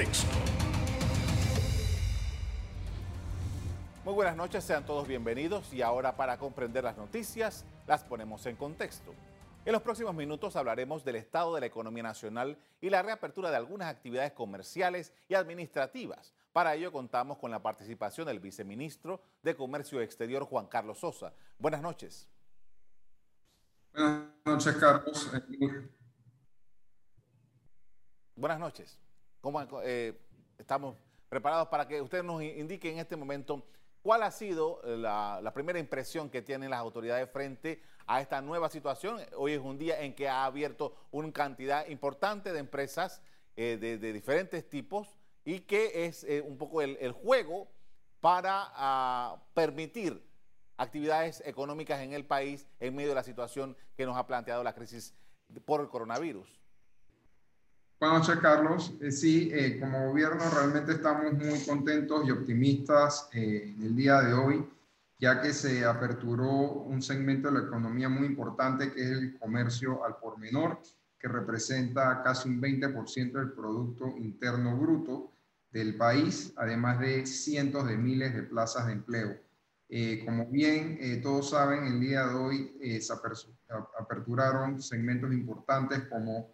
contexto. 0.00 0.28
Muy 4.02 4.14
buenas 4.14 4.34
noches, 4.34 4.64
sean 4.64 4.86
todos 4.86 5.06
bienvenidos 5.06 5.72
y 5.74 5.82
ahora 5.82 6.16
para 6.16 6.38
comprender 6.38 6.84
las 6.84 6.96
noticias 6.96 7.66
las 7.86 8.02
ponemos 8.02 8.46
en 8.46 8.56
contexto. 8.56 9.12
En 9.66 9.72
los 9.72 9.82
próximos 9.82 10.14
minutos 10.14 10.56
hablaremos 10.56 11.04
del 11.04 11.16
estado 11.16 11.54
de 11.54 11.60
la 11.60 11.66
economía 11.66 12.02
nacional 12.02 12.56
y 12.80 12.88
la 12.88 13.02
reapertura 13.02 13.50
de 13.50 13.58
algunas 13.58 13.88
actividades 13.88 14.32
comerciales 14.32 15.12
y 15.28 15.34
administrativas. 15.34 16.32
Para 16.54 16.74
ello 16.74 16.90
contamos 16.92 17.36
con 17.36 17.50
la 17.50 17.62
participación 17.62 18.26
del 18.26 18.40
viceministro 18.40 19.20
de 19.42 19.54
Comercio 19.54 20.00
Exterior, 20.00 20.44
Juan 20.44 20.66
Carlos 20.66 20.98
Sosa. 20.98 21.34
Buenas 21.58 21.82
noches. 21.82 22.26
Buenas 23.92 24.30
noches, 24.46 24.76
Carlos. 24.76 25.30
Buenas 28.34 28.58
noches. 28.58 28.98
¿Cómo 29.40 29.66
eh, 29.82 30.18
estamos 30.58 30.96
preparados 31.28 31.68
para 31.68 31.86
que 31.86 32.00
usted 32.02 32.22
nos 32.22 32.42
indique 32.42 32.90
en 32.90 32.98
este 32.98 33.16
momento 33.16 33.64
cuál 34.02 34.22
ha 34.22 34.30
sido 34.30 34.80
la, 34.84 35.40
la 35.42 35.52
primera 35.52 35.78
impresión 35.78 36.28
que 36.28 36.42
tienen 36.42 36.70
las 36.70 36.80
autoridades 36.80 37.30
frente 37.30 37.82
a 38.06 38.20
esta 38.20 38.40
nueva 38.40 38.68
situación. 38.68 39.20
Hoy 39.36 39.52
es 39.52 39.60
un 39.60 39.78
día 39.78 40.00
en 40.00 40.14
que 40.14 40.28
ha 40.28 40.44
abierto 40.44 40.94
una 41.12 41.32
cantidad 41.32 41.86
importante 41.86 42.52
de 42.52 42.58
empresas 42.58 43.22
eh, 43.56 43.76
de, 43.78 44.12
diferentes 44.12 44.68
tipos 44.68 45.16
y 45.44 45.60
que 45.60 46.06
es 46.06 46.24
eh, 46.24 46.40
un 46.40 46.56
poco 46.56 46.82
el, 46.82 47.12
juego 47.12 47.68
para 48.20 48.72
ah, 48.74 49.42
permitir 49.54 50.26
actividades 50.76 51.42
económicas 51.44 52.00
en 52.00 52.12
el 52.12 52.24
país 52.24 52.66
en 52.80 52.94
medio 52.94 53.10
de 53.10 53.14
la 53.14 53.22
situación 53.22 53.76
que 53.96 54.06
nos 54.06 54.16
ha 54.16 54.26
planteado 54.26 54.64
la 54.64 54.74
crisis 54.74 55.14
por 55.64 55.80
el 55.80 55.88
coronavirus. 55.88 56.48
Buenas 58.00 58.28
noches, 58.28 58.42
Carlos. 58.42 58.94
Eh, 59.00 59.12
sí, 59.12 59.52
como 59.78 60.08
gobierno 60.08 60.42
realmente 60.50 60.92
estamos 60.92 61.32
muy 61.34 61.60
contentos 61.60 62.26
y 62.26 62.30
optimistas 62.30 63.28
en 63.32 63.82
el 63.82 63.94
día 63.94 64.20
de 64.22 64.32
hoy 64.32 64.66
ya 65.20 65.42
que 65.42 65.52
se 65.52 65.84
aperturó 65.84 66.72
un 66.72 67.02
segmento 67.02 67.48
de 67.48 67.60
la 67.60 67.66
economía 67.66 68.08
muy 68.08 68.26
importante 68.26 68.90
que 68.90 69.02
es 69.02 69.10
el 69.10 69.38
comercio 69.38 70.04
al 70.04 70.16
por 70.16 70.38
menor, 70.38 70.80
que 71.18 71.28
representa 71.28 72.22
casi 72.22 72.48
un 72.48 72.60
20% 72.60 73.32
del 73.32 73.52
Producto 73.52 74.16
Interno 74.16 74.78
Bruto 74.78 75.30
del 75.70 75.96
país, 75.96 76.54
además 76.56 76.98
de 77.00 77.26
cientos 77.26 77.86
de 77.86 77.98
miles 77.98 78.34
de 78.34 78.44
plazas 78.44 78.86
de 78.86 78.94
empleo. 78.94 79.38
Eh, 79.90 80.22
como 80.24 80.46
bien 80.46 80.96
eh, 81.00 81.20
todos 81.22 81.50
saben, 81.50 81.84
el 81.84 82.00
día 82.00 82.26
de 82.26 82.34
hoy 82.34 82.76
eh, 82.80 83.00
se 83.00 83.12
aperturaron 83.98 84.80
segmentos 84.80 85.32
importantes 85.32 86.04
como 86.08 86.48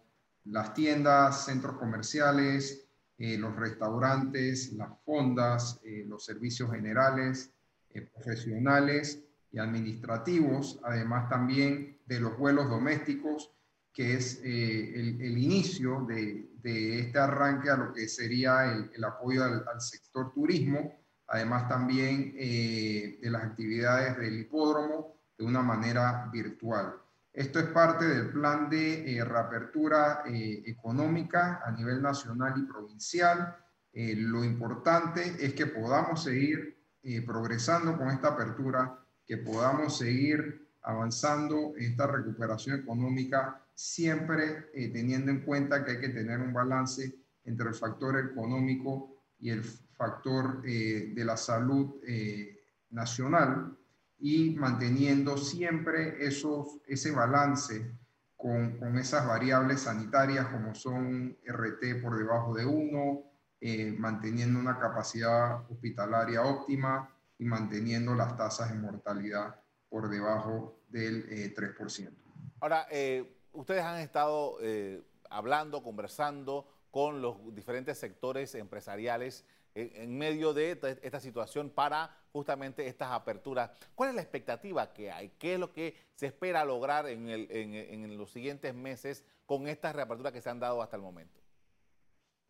las 0.49 0.73
tiendas, 0.73 1.45
centros 1.45 1.77
comerciales, 1.77 2.83
los 3.17 3.55
restaurantes, 3.55 4.73
las 4.73 4.89
fondas, 5.03 5.81
los 6.05 6.23
servicios 6.23 6.71
generales, 6.71 7.51
eh, 7.97 8.01
profesionales 8.13 9.23
y 9.51 9.59
administrativos, 9.59 10.79
además 10.83 11.29
también 11.29 11.97
de 12.05 12.19
los 12.19 12.37
vuelos 12.37 12.69
domésticos, 12.69 13.51
que 13.91 14.13
es 14.13 14.39
eh, 14.43 14.93
el, 14.99 15.37
inicio 15.37 16.05
de, 16.07 16.99
este 16.99 17.17
arranque 17.17 17.69
a 17.69 17.77
lo 17.77 17.93
que 17.93 18.07
sería 18.07 18.71
el, 18.71 19.03
apoyo 19.03 19.43
al, 19.43 19.81
sector 19.81 20.31
turismo, 20.33 20.93
además 21.27 21.67
también 21.67 22.35
eh, 22.37 23.17
de 23.21 23.31
las 23.31 23.43
actividades 23.45 24.17
del 24.17 24.41
hipódromo 24.41 25.15
de 25.37 25.45
una 25.45 25.63
manera 25.63 26.29
virtual. 26.31 26.93
Esto 27.37 27.59
es 27.59 27.67
parte 27.67 28.05
del 28.05 28.31
plan 28.31 28.67
de 28.67 29.23
reapertura 29.23 30.23
económica 30.25 31.61
a 31.63 31.69
nivel 31.71 32.01
nacional 32.01 32.55
y 32.57 32.63
provincial. 32.63 33.55
lo 33.93 34.43
importante 34.43 35.35
es 35.39 35.53
que 35.53 35.67
podamos 35.67 36.23
seguir 36.23 36.79
progresando 37.27 37.95
con 37.95 38.09
esta 38.09 38.29
apertura, 38.29 38.99
que 39.23 39.37
podamos 39.37 39.99
seguir 39.99 40.67
avanzando 40.81 41.73
esta 41.77 42.07
recuperación 42.07 42.79
económica, 42.79 43.61
siempre 43.75 44.71
eh, 44.73 44.89
teniendo 44.89 45.29
en 45.29 45.41
cuenta 45.41 45.85
que 45.85 45.91
hay 45.91 45.99
que 45.99 46.09
tener 46.09 46.39
un 46.39 46.53
balance 46.53 47.13
entre 47.43 47.67
el 47.67 47.75
factor 47.75 48.17
económico 48.17 49.21
y 49.37 49.51
el 49.51 49.63
factor 49.63 50.63
eh, 50.65 51.11
de 51.13 51.23
la 51.23 51.37
salud 51.37 51.97
eh, 52.07 52.57
nacional 52.89 53.76
y 54.19 54.51
manteniendo 54.51 55.37
siempre 55.37 56.25
esos, 56.25 56.79
ese 56.87 57.11
balance 57.11 57.91
con, 58.35 58.77
con, 58.77 58.97
esas 58.97 59.27
variables 59.27 59.81
sanitarias 59.81 60.47
como 60.47 60.73
son 60.75 61.37
RT 61.45 62.01
por 62.01 62.17
debajo 62.17 62.55
de 62.55 62.65
1, 62.65 63.23
eh, 63.61 63.91
manteniendo 63.97 64.59
una 64.59 64.77
capacidad 64.77 65.69
hospitalaria 65.69 66.43
óptima 66.43 67.09
y 67.39 67.45
manteniendo 67.45 68.15
las 68.15 68.35
tasas 68.37 68.71
de 68.71 68.77
mortalidad 68.77 69.55
por 69.89 70.09
debajo 70.09 70.79
del 70.89 71.55
3%. 71.55 72.07
Eh, 72.07 72.11
Ahora, 72.59 72.87
eh, 72.91 73.37
ustedes 73.53 73.83
han 73.83 73.99
estado 73.99 74.57
hablando, 75.29 75.83
conversando 75.83 76.67
con 76.91 77.21
los 77.21 77.37
diferentes 77.53 77.97
sectores 77.97 78.53
empresariales 78.55 79.45
en 79.73 80.17
medio 80.17 80.53
de 80.53 80.79
esta 81.01 81.19
situación 81.19 81.69
para 81.69 82.15
justamente 82.37 82.87
estas 82.87 83.11
aperturas. 83.11 83.71
¿Cuál 83.95 84.09
es 84.09 84.15
la 84.15 84.21
expectativa 84.21 84.93
que 84.93 85.11
hay? 85.11 85.31
¿Qué 85.39 85.55
es 85.55 85.59
lo 85.59 85.73
que 85.73 85.95
se 86.15 86.27
espera 86.27 86.63
lograr 86.65 87.07
en, 87.07 87.27
en 87.29 88.17
los 88.17 88.31
siguientes 88.31 88.73
meses 88.73 89.23
con 89.45 89.67
estas 89.67 89.95
reaperturas 89.95 90.33
que 90.33 90.41
se 90.41 90.49
han 90.49 90.59
dado 90.59 90.81
hasta 90.81 90.95
el 90.95 91.01
momento? 91.01 91.39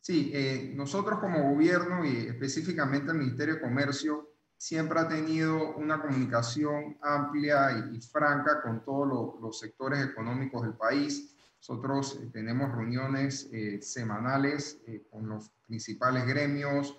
Sí, 0.07 0.31
eh, 0.33 0.71
nosotros 0.73 1.19
como 1.19 1.51
gobierno 1.51 2.05
y 2.05 2.27
específicamente 2.27 3.11
el 3.11 3.17
Ministerio 3.17 3.55
de 3.55 3.61
Comercio 3.61 4.29
siempre 4.55 4.99
ha 4.99 5.07
tenido 5.09 5.75
una 5.75 6.01
comunicación 6.01 6.97
amplia 7.01 7.91
y, 7.93 7.99
franca 7.99 8.61
con 8.61 8.85
todos 8.85 9.37
los 9.41 9.59
sectores 9.59 10.05
económicos 10.05 10.61
del 10.61 10.75
país. 10.75 11.35
Nosotros 11.57 12.21
eh, 12.21 12.29
tenemos 12.31 12.71
reuniones 12.73 13.49
eh, 13.51 13.81
semanales 13.81 14.79
con 15.11 15.27
los 15.27 15.49
principales 15.67 16.25
gremios, 16.25 16.97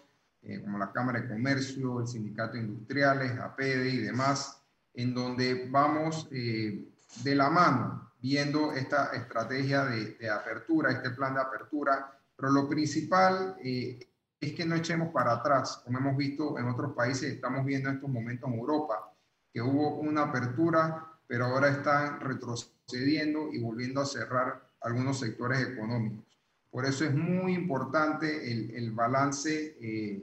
como 0.63 0.79
la 0.79 0.93
Cámara 0.93 1.21
de 1.21 1.29
Comercio, 1.29 2.01
el 2.01 2.07
Sindicato 2.07 2.55
de 2.55 2.61
Industriales, 2.61 3.39
APEDE 3.39 3.91
y 3.91 3.99
demás, 3.99 4.63
en 4.95 5.15
donde 5.15 5.69
vamos 5.71 6.29
de 6.31 7.35
la 7.35 7.51
mano 7.51 8.13
viendo 8.21 8.73
esta 8.73 9.11
estrategia 9.13 9.85
de, 9.85 10.15
de 10.15 10.31
apertura, 10.31 10.93
este 10.93 11.11
plan 11.11 11.35
de 11.35 11.41
apertura 11.41 12.19
pero 12.39 12.53
lo 12.53 12.69
principal 12.69 13.57
eh, 13.65 13.99
es 14.41 14.53
que 14.53 14.65
no 14.65 14.77
echemos 14.77 15.13
para 15.13 15.33
atrás, 15.33 15.83
como 15.85 15.99
hemos 15.99 16.17
visto 16.17 16.57
en 16.57 16.69
otros 16.69 16.93
países, 16.95 17.35
estamos 17.35 17.67
viendo 17.67 17.89
en 17.89 17.97
estos 17.97 18.09
momentos 18.09 18.49
en 18.49 18.61
Europa, 18.61 19.13
que 19.53 19.61
hubo 19.61 19.97
una 19.97 20.23
apertura, 20.23 21.05
pero 21.27 21.47
ahora 21.47 21.69
están 21.69 22.21
retrocediendo 22.21 23.53
y 23.53 23.59
volviendo 23.61 24.01
a 24.01 24.07
cerrar 24.07 24.71
algunos 24.83 25.19
sectores 25.19 25.67
económicos. 25.67 26.25
Por 26.71 26.85
eso 26.85 27.05
es 27.05 27.15
muy 27.15 27.55
importante 27.55 28.53
el, 28.53 28.71
el 28.73 28.93
balance 28.93 29.77
eh, 29.81 30.23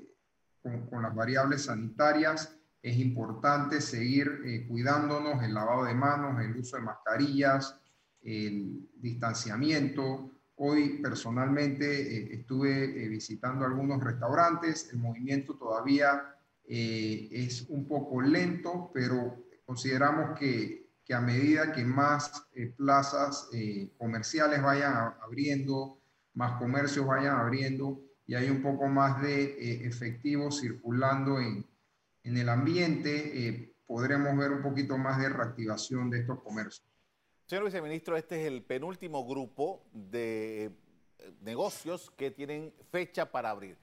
con, 0.61 1.01
las 1.01 1.15
variables 1.15 1.63
sanitarias. 1.63 2.55
Es 2.81 2.97
importante 2.97 3.81
seguir 3.81 4.41
eh, 4.45 4.67
cuidándonos, 4.67 5.41
el 5.43 5.53
lavado 5.53 5.85
de 5.85 5.95
manos, 5.95 6.39
el 6.43 6.55
uso 6.55 6.77
de 6.77 6.83
mascarillas, 6.83 7.79
el 8.21 8.89
distanciamiento, 8.95 10.31
Hoy 10.57 10.99
personalmente 11.01 11.85
eh, 11.85 12.29
estuve 12.35 13.09
visitando 13.09 13.65
algunos 13.65 14.01
restaurantes, 14.01 14.89
el 14.93 14.99
movimiento 14.99 15.55
todavía 15.55 16.33
es 16.65 17.65
un 17.67 17.85
poco 17.89 18.21
lento, 18.21 18.89
pero 18.93 19.35
consideramos 19.65 20.39
que, 20.39 20.91
que 21.03 21.13
a 21.13 21.19
medida 21.19 21.73
que 21.73 21.83
más 21.83 22.47
plazas 22.77 23.49
comerciales 23.97 24.63
vayan 24.63 24.93
abriendo, 25.21 25.99
más 26.35 26.59
comercios 26.59 27.05
vayan 27.05 27.37
abriendo 27.37 28.01
y 28.27 28.35
hay 28.35 28.49
un 28.49 28.61
poco 28.61 28.87
más 28.87 29.21
de 29.21 29.85
efectivo 29.85 30.51
circulando 30.51 31.39
en, 31.39 31.65
en 32.23 32.37
el 32.37 32.49
ambiente, 32.49 33.73
podremos 33.85 34.37
ver 34.37 34.51
un 34.51 34.61
poquito 34.61 34.97
más 34.97 35.19
de 35.19 35.29
reactivación 35.29 36.09
de 36.09 36.19
estos 36.19 36.41
comercios. 36.41 36.85
Señor 37.45 37.65
viceministro, 37.65 38.17
este 38.17 38.41
es 38.41 38.47
el 38.47 38.63
penúltimo 38.63 39.25
grupo 39.27 39.85
de 39.93 40.65
eh, 40.65 41.31
negocios 41.41 42.09
que 42.17 42.31
tienen 42.31 42.73
fecha 42.89 43.31
para 43.31 43.51
abrir. 43.51 43.77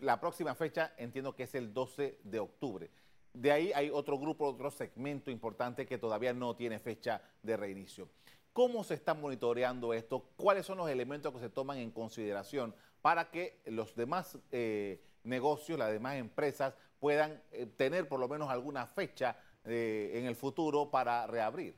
la 0.00 0.20
próxima 0.20 0.54
fecha 0.54 0.92
entiendo 0.98 1.34
que 1.34 1.44
es 1.44 1.54
el 1.54 1.72
12 1.72 2.20
de 2.22 2.38
octubre. 2.38 2.90
De 3.32 3.52
ahí 3.52 3.72
hay 3.74 3.88
otro 3.90 4.18
grupo, 4.18 4.46
otro 4.46 4.70
segmento 4.70 5.30
importante 5.30 5.86
que 5.86 5.98
todavía 5.98 6.34
no 6.34 6.56
tiene 6.56 6.78
fecha 6.78 7.22
de 7.42 7.56
reinicio. 7.56 8.10
¿Cómo 8.56 8.84
se 8.84 8.94
está 8.94 9.12
monitoreando 9.12 9.92
esto? 9.92 10.30
¿Cuáles 10.34 10.64
son 10.64 10.78
los 10.78 10.88
elementos 10.88 11.30
que 11.30 11.40
se 11.40 11.50
toman 11.50 11.76
en 11.76 11.90
consideración 11.90 12.74
para 13.02 13.30
que 13.30 13.60
los 13.66 13.94
demás 13.94 14.38
eh, 14.50 14.98
negocios, 15.24 15.78
las 15.78 15.92
demás 15.92 16.16
empresas 16.16 16.72
puedan 16.98 17.42
eh, 17.52 17.66
tener 17.76 18.08
por 18.08 18.18
lo 18.18 18.28
menos 18.28 18.48
alguna 18.48 18.86
fecha 18.86 19.36
en 19.66 20.24
el 20.24 20.36
futuro 20.36 20.90
para 20.90 21.26
reabrir? 21.26 21.76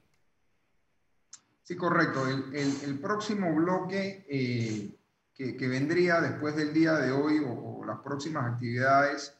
Sí, 1.64 1.76
correcto. 1.76 2.28
El, 2.28 3.00
próximo 3.00 3.52
bloque 3.52 4.24
eh, 4.28 4.94
que, 5.34 5.68
vendría 5.68 6.20
después 6.20 6.54
del 6.54 6.72
día 6.72 6.92
de 6.92 7.10
hoy 7.10 7.42
o, 7.44 7.84
las 7.84 7.98
próximas 7.98 8.54
actividades 8.54 9.36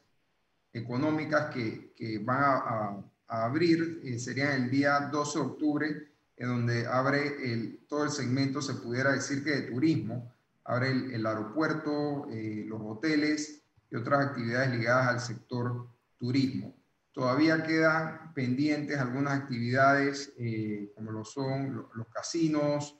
económicas 0.73 1.55
que, 1.55 2.21
van 2.25 2.43
a, 2.43 3.05
abrir 3.29 4.01
eh, 4.03 4.19
serían 4.19 4.65
el 4.65 4.71
día 4.71 5.09
12 5.13 5.39
de 5.39 5.45
octubre, 5.45 6.13
en 6.39 6.49
donde 6.49 6.87
abre 6.87 7.53
el, 7.53 7.81
todo 7.89 8.05
el 8.05 8.11
segmento, 8.11 8.63
se 8.63 8.75
pudiera 8.75 9.13
decir 9.13 9.43
que 9.43 9.51
de 9.51 9.63
turismo, 9.63 10.33
abre 10.65 10.91
el, 10.91 11.27
aeropuerto, 11.27 12.29
eh, 12.31 12.65
los 12.67 12.81
hoteles 12.83 13.63
y 13.91 13.97
otras 13.97 14.27
actividades 14.27 14.71
ligadas 14.71 15.09
al 15.09 15.21
sector 15.21 15.89
turismo. 16.17 16.75
Todavía 17.13 17.65
quedan 17.65 18.33
pendientes 18.35 18.99
algunas 18.99 19.41
actividades 19.41 20.33
eh, 20.39 20.93
como 20.95 21.11
lo 21.11 21.25
son 21.25 21.89
los, 21.95 22.07
casinos, 22.09 22.97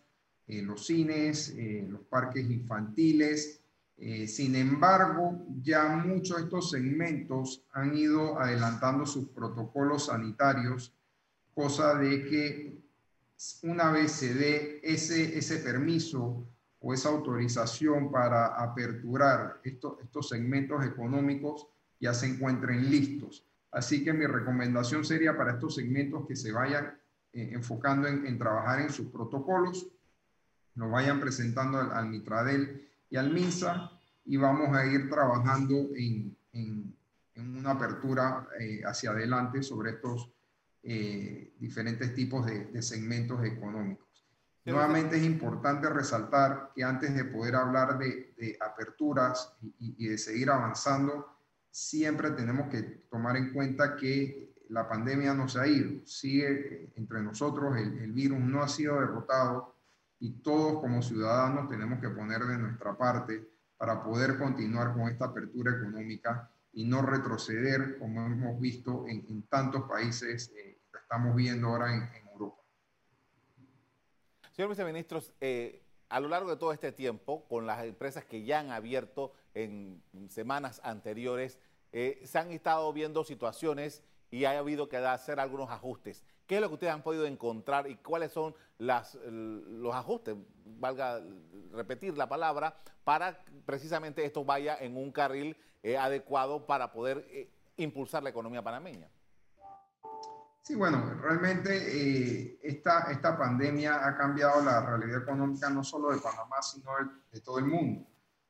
eh, 0.49 0.63
los 0.63 0.87
cines, 0.87 1.55
los 1.89 2.01
parques 2.01 2.51
infantiles. 2.51 3.61
sin 4.27 4.57
embargo, 4.57 5.45
ya 5.63 5.89
muchos 5.89 6.39
de 6.39 6.45
estos 6.45 6.71
segmentos 6.71 7.65
han 7.73 7.97
ido 7.97 8.41
adelantando 8.41 9.05
sus 9.05 9.29
protocolos 9.29 10.07
sanitarios, 10.07 10.95
cosa 11.53 11.95
de 11.95 12.25
que 12.25 12.88
una 13.63 13.91
vez 13.93 14.13
se 14.13 14.35
dé 14.35 14.81
ese, 14.83 15.39
ese 15.39 15.59
permiso 15.59 16.47
o 16.81 16.95
esa 16.95 17.09
autorización 17.09 18.11
para 18.11 18.47
aperturar 18.47 19.61
estos, 19.65 20.01
estos 20.01 20.29
segmentos 20.29 20.85
económicos 20.85 21.67
ya 22.01 22.15
se 22.15 22.27
encuentren 22.27 22.91
listos. 22.91 23.45
Así 23.71 24.05
que 24.05 24.13
mi 24.13 24.27
recomendación 24.27 25.05
sería 25.05 25.37
para 25.37 25.53
estos 25.53 25.75
segmentos 25.75 26.27
que 26.27 26.37
se 26.37 26.53
vayan 26.53 26.99
eh, 27.33 27.51
enfocando 27.53 28.09
en, 28.09 28.39
trabajar 28.39 28.81
en 28.81 28.91
sus 28.91 29.09
protocolos, 29.09 29.87
lo 30.75 30.91
vayan 30.91 31.21
presentando 31.21 31.79
al, 31.79 32.09
Mitradel 32.09 32.89
y 33.11 33.17
al 33.17 33.33
MINSA 33.33 33.93
y 34.25 34.37
vamos 34.37 34.75
a 34.77 34.87
ir 34.87 35.11
trabajando 35.11 35.75
en, 35.97 36.37
en, 36.53 36.95
una 37.37 37.73
apertura 37.73 38.49
eh, 38.59 38.83
hacia 38.85 39.11
adelante 39.11 39.63
sobre 39.63 39.93
estos 39.93 40.29
eh, 40.89 41.53
diferentes 41.59 42.15
tipos 42.15 42.47
de, 42.47 42.65
de 42.67 42.83
segmentos 42.83 43.45
económicos. 43.45 44.09
Nuevamente 44.73 45.17
es 45.17 45.23
importante 45.23 45.89
resaltar 45.89 46.73
que 46.75 46.85
antes 46.85 47.15
de 47.15 47.25
poder 47.25 47.55
hablar 47.57 47.99
de, 47.99 48.59
aperturas 48.61 49.57
y, 49.79 50.09
de 50.09 50.19
seguir 50.19 50.51
avanzando, 50.51 51.27
siempre 51.71 52.33
tenemos 52.33 52.69
que 52.69 52.83
tomar 53.11 53.37
en 53.37 53.53
cuenta 53.53 53.97
que 53.97 54.53
la 54.69 54.87
pandemia 54.87 55.33
no 55.33 55.49
se 55.49 55.61
ha 55.61 55.67
ido, 55.67 56.05
sigue 56.05 56.93
entre 56.97 57.23
nosotros, 57.23 57.77
el, 57.79 58.13
virus 58.13 58.41
no 58.41 58.63
ha 58.63 58.69
sido 58.69 59.01
derrotado 59.01 59.75
y 60.21 60.33
todos 60.43 60.81
como 60.81 61.01
ciudadanos 61.01 61.71
tenemos 61.71 62.01
que 62.01 62.11
poner 62.11 62.43
de 62.43 62.59
nuestra 62.59 62.95
parte 62.95 63.49
para 63.79 64.03
poder 64.03 64.37
continuar 64.37 64.93
con 64.93 65.09
esta 65.09 65.27
apertura 65.27 65.73
económica 65.73 66.51
y 66.75 66.85
no 66.85 67.01
retroceder 67.01 67.99
como 67.99 68.27
hemos 68.27 68.61
visto 68.61 69.07
en, 69.09 69.43
tantos 69.45 69.85
países, 69.85 70.53
eh, 70.55 70.68
estamos 71.11 71.35
viendo 71.35 71.69
ahora 71.69 71.95
en, 71.95 72.03
en 72.03 72.53
Señor 74.53 74.69
viceministro, 74.69 75.23
eh, 75.41 75.83
a 76.11 76.21
lo 76.21 76.29
largo 76.29 76.51
de 76.51 76.57
todo 76.57 76.71
este 76.71 76.93
tiempo, 76.93 77.49
con 77.49 77.67
las 77.67 77.83
empresas 77.83 78.27
que 78.27 78.45
ya 78.45 78.61
han 78.61 78.71
abierto 78.71 79.33
en 79.55 80.03
semanas 80.29 80.83
anteriores, 80.85 81.59
eh, 81.93 82.21
se 82.27 82.39
han 82.39 82.51
estado 82.51 82.93
viendo 82.93 83.25
situaciones 83.25 84.03
y 84.31 84.45
ha 84.45 84.59
habido 84.59 84.91
que 84.91 84.99
hacer 84.99 85.41
algunos 85.41 85.71
ajustes. 85.71 86.25
¿Qué 86.47 86.57
es 86.57 86.61
lo 86.61 86.69
que 86.69 86.75
ustedes 86.75 86.93
han 86.93 87.03
podido 87.03 87.25
encontrar 87.25 87.89
y 87.89 87.97
cuáles 87.97 88.31
son 88.31 88.55
las, 88.77 89.15
los 89.15 89.95
ajustes, 89.95 90.37
valga 90.67 91.23
repetir 91.73 92.19
la 92.19 92.29
palabra, 92.29 92.77
para 93.05 93.43
precisamente 93.65 94.27
esto 94.27 94.45
vaya 94.45 94.77
en 94.79 94.99
un 94.99 95.11
carril 95.11 95.57
eh, 95.83 95.97
adecuado 95.97 96.67
para 96.67 96.93
poder 96.93 97.49
impulsar 97.79 98.23
la 98.23 98.29
economía 98.29 98.63
panameña? 98.63 99.09
Sí, 100.69 100.75
bueno, 100.75 101.15
realmente 101.23 101.71
eh, 101.73 102.59
esta, 102.63 103.11
esta 103.11 103.39
pandemia 103.39 104.07
ha 104.07 104.15
cambiado 104.15 104.63
la 104.63 104.85
realidad 104.85 105.23
económica 105.23 105.71
no 105.71 105.83
solo 105.83 106.11
de 106.11 106.19
Panamá, 106.19 106.61
sino 106.61 106.91
de, 107.33 107.41
todo 107.41 107.59
el 107.59 107.65
mundo. 107.65 108.07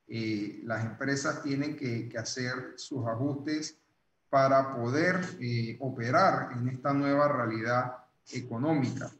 Eh, 0.08 0.62
las 0.64 0.84
empresas 0.84 1.44
tienen 1.44 1.76
que, 1.76 2.12
hacer 2.18 2.72
sus 2.74 3.06
ajustes 3.06 3.78
para 4.28 4.74
poder 4.74 5.20
eh, 5.38 5.76
operar 5.78 6.50
en 6.54 6.66
esta 6.70 6.92
nueva 6.92 7.28
realidad 7.28 7.98
económica. 8.32 9.12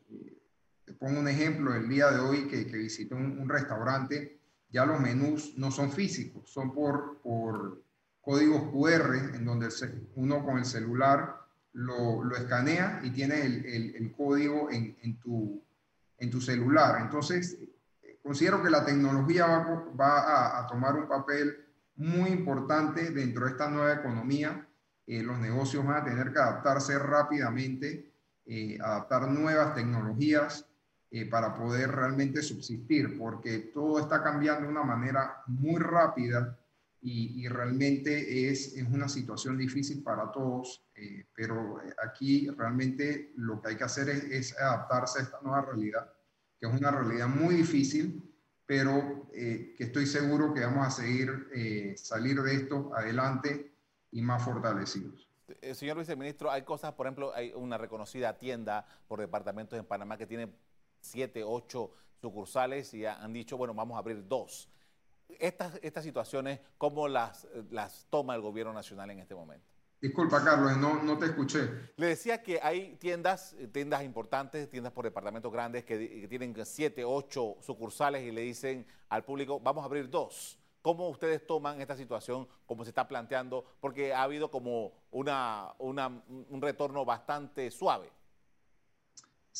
te 0.85 0.93
pongo 0.95 1.21
un 1.21 1.29
ejemplo, 1.29 1.73
el 1.77 1.89
día 1.89 2.11
de 2.11 2.19
hoy 2.19 2.49
que, 2.49 2.67
que 2.67 2.79
visité 2.79 3.15
un, 3.15 3.49
restaurante, 3.49 4.41
ya 4.71 4.85
los 4.85 4.99
menús 4.99 5.56
no 5.56 5.71
son 5.71 5.93
físicos, 5.93 6.50
son 6.50 6.75
por, 6.75 7.21
por 7.23 7.81
códigos 8.21 8.73
QR, 8.73 9.37
en 9.37 9.45
donde 9.45 9.69
uno 10.17 10.45
con 10.45 10.59
el 10.59 10.65
celular 10.65 11.38
lo, 11.78 12.25
lo 12.25 12.36
escanea 12.36 13.00
y 13.04 13.10
tiene 13.10 13.40
el, 13.42 14.12
código 14.16 14.69
en, 14.70 15.20
tu, 15.20 16.40
celular. 16.40 17.00
Entonces, 17.00 17.56
considero 18.22 18.62
que 18.62 18.70
la 18.70 18.84
tecnología 18.84 19.46
va, 19.46 19.84
va 19.98 20.58
a, 20.58 20.66
tomar 20.66 20.96
un 20.96 21.08
papel 21.08 21.56
muy 21.96 22.30
importante 22.30 23.10
dentro 23.10 23.44
de 23.44 23.52
esta 23.52 23.70
nueva 23.70 23.92
economía. 23.92 24.66
Eh, 25.06 25.22
los 25.22 25.38
negocios 25.38 25.86
van 25.86 26.02
a 26.02 26.04
tener 26.04 26.32
que 26.32 26.40
adaptarse 26.40 26.98
rápidamente, 26.98 28.12
eh, 28.44 28.78
adaptar 28.80 29.28
nuevas 29.28 29.75
tecnologías 29.75 30.66
eh, 31.12 31.26
para 31.26 31.54
poder 31.54 31.92
realmente 31.92 32.42
subsistir, 32.42 33.16
porque 33.16 33.70
todo 33.72 34.00
está 34.00 34.22
cambiando 34.22 34.62
de 34.62 34.72
una 34.72 34.82
manera 34.82 35.42
muy 35.46 35.80
rápida 35.80 36.58
y, 37.00 37.47
realmente 37.49 38.50
es, 38.50 38.75
es, 38.77 38.89
una 38.89 39.09
situación 39.09 39.56
difícil 39.56 40.03
para 40.03 40.33
todos, 40.33 40.85
eh, 40.95 41.27
pero 41.35 41.81
aquí 42.05 42.49
realmente 42.50 43.33
lo 43.37 43.61
que 43.61 43.69
hay 43.69 43.77
que 43.77 43.85
hacer 43.85 44.09
es, 44.09 44.59
adaptarse 44.59 45.21
a 45.21 45.23
esta 45.23 45.41
nueva 45.43 45.62
realidad, 45.62 46.12
que 46.61 46.67
es 46.67 46.73
una 46.73 46.91
realidad 46.91 47.29
muy 47.29 47.55
difícil, 47.55 48.25
pero 48.67 49.29
eh, 49.33 49.75
que 49.77 49.85
estoy 49.85 50.06
seguro 50.06 50.53
que 50.53 50.61
vamos 50.61 50.87
a 50.87 50.91
seguir 50.91 51.49
eh, 51.55 51.95
salir 51.97 52.43
de 52.43 52.55
esto 52.55 52.91
adelante 52.95 53.73
y 54.11 54.21
más 54.21 54.43
fortalecidos. 54.43 55.29
Señor 55.73 55.99
viceministro, 55.99 56.50
hay 56.50 56.62
cosas, 56.62 56.93
por 56.93 57.06
ejemplo, 57.06 57.33
hay 57.35 57.53
una 57.55 57.79
reconocida 57.79 58.37
tienda 58.39 58.87
por 59.06 59.21
departamentos 59.21 59.79
en 59.79 59.87
Panamá 59.87 60.19
que 60.19 60.27
tiene 60.27 60.53
siete, 61.00 61.43
ocho 61.43 61.93
sucursales 62.21 62.93
y 62.93 63.06
han 63.06 63.33
dicho, 63.33 63.56
bueno, 63.56 63.73
vamos 63.73 63.97
a 63.97 64.00
abrir 64.00 64.27
dos 64.27 64.69
estas, 65.38 65.78
estas 65.82 66.04
situaciones, 66.04 66.60
¿cómo 66.78 67.08
las, 67.08 67.47
las 67.70 68.06
toma 68.11 68.35
el 68.35 68.40
gobierno 68.40 68.73
nacional 68.73 69.11
en 69.11 69.20
este 69.20 69.35
momento? 69.35 69.66
Disculpa, 70.00 70.44
Carlos, 70.44 70.76
no, 70.76 71.02
no 71.02 71.18
te 71.18 71.26
escuché. 71.26 71.90
Le 71.97 72.06
decía 72.06 72.40
que 72.40 72.61
hay 72.62 72.94
tiendas, 72.97 73.56
tiendas 73.73 74.04
importantes, 74.04 74.70
tiendas 74.70 74.92
por 74.92 75.04
departamentos 75.04 75.52
grandes 75.52 75.85
que, 75.85 76.28
tienen 76.28 76.54
siete, 76.64 77.04
ocho 77.04 77.56
sucursales 77.61 78.23
y 78.23 78.30
le 78.30 78.42
dicen 78.42 78.87
al 79.08 79.25
público, 79.25 79.58
vamos 79.58 79.82
a 79.82 79.87
abrir 79.87 80.08
dos. 80.08 80.56
¿Cómo 80.82 81.08
ustedes 81.08 81.44
toman 81.44 81.80
esta 81.80 81.97
situación, 81.97 82.47
como 82.64 82.85
se 82.85 82.90
está 82.90 83.08
planteando? 83.08 83.64
Porque 83.80 84.14
ha 84.14 84.23
habido 84.23 84.52
como 84.52 84.92
una, 85.11 85.75
una, 85.78 86.06
un 86.06 86.62
retorno 86.62 87.04
bastante 87.04 87.68
suave. 87.73 88.08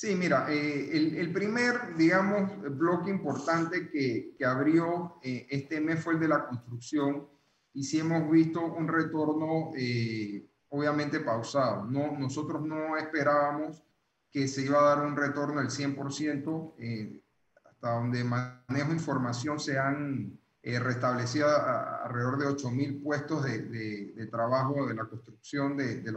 Sí, 0.01 0.15
mira, 0.15 0.47
eh, 0.49 0.97
el, 0.97 1.33
primer, 1.33 1.97
digamos, 1.97 2.53
bloque 2.79 3.11
importante 3.11 3.91
que, 3.91 4.37
abrió 4.47 5.17
eh, 5.25 5.49
este 5.51 5.81
mes 5.81 6.05
fue 6.05 6.15
el 6.15 6.21
de 6.21 6.29
la 6.29 6.47
construcción 6.47 7.27
y 7.75 7.83
sí 7.83 7.99
hemos 7.99 8.31
visto 8.31 8.65
un 8.65 8.87
retorno 8.87 9.73
eh, 9.77 10.47
obviamente 10.69 11.19
pausado. 11.19 11.85
No, 11.85 12.17
nosotros 12.17 12.63
no 12.63 12.97
esperábamos 12.97 13.83
que 14.31 14.47
se 14.47 14.63
iba 14.63 14.79
a 14.79 14.95
dar 14.95 15.05
un 15.05 15.17
retorno 15.17 15.59
del 15.61 15.71
100%, 15.71 17.21
hasta 17.65 17.91
donde 17.91 18.23
manejo 18.23 18.93
información 18.93 19.59
se 19.59 19.81
han 19.81 20.39
restablecido 20.63 21.49
alrededor 21.49 22.39
de 22.39 22.47
8.000 22.47 23.03
puestos 23.03 23.43
de, 23.43 24.29
trabajo 24.31 24.87
de 24.87 24.95
la 24.95 25.07
construcción 25.07 25.77
de 25.77 26.13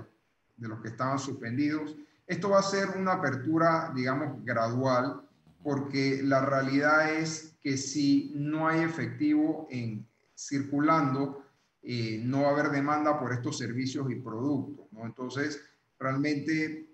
los 0.59 0.81
que 0.81 0.89
estaban 0.89 1.17
suspendidos. 1.17 1.95
Esto 2.31 2.51
va 2.51 2.59
a 2.59 2.63
ser 2.63 2.91
una 2.95 3.11
apertura, 3.15 3.91
digamos, 3.93 4.45
gradual, 4.45 5.21
porque 5.61 6.21
la 6.23 6.39
realidad 6.45 7.13
es 7.13 7.57
que 7.61 7.75
si 7.75 8.31
no 8.33 8.69
hay 8.69 8.83
efectivo 8.83 9.67
en 9.69 10.07
circulando, 10.33 11.43
eh, 11.83 12.21
no 12.23 12.43
va 12.43 12.47
a 12.47 12.51
haber 12.51 12.71
demanda 12.71 13.19
por 13.19 13.33
estos 13.33 13.57
servicios 13.57 14.09
y 14.09 14.15
productos. 14.15 14.85
¿no? 14.93 15.05
Entonces, 15.05 15.61
realmente 15.99 16.89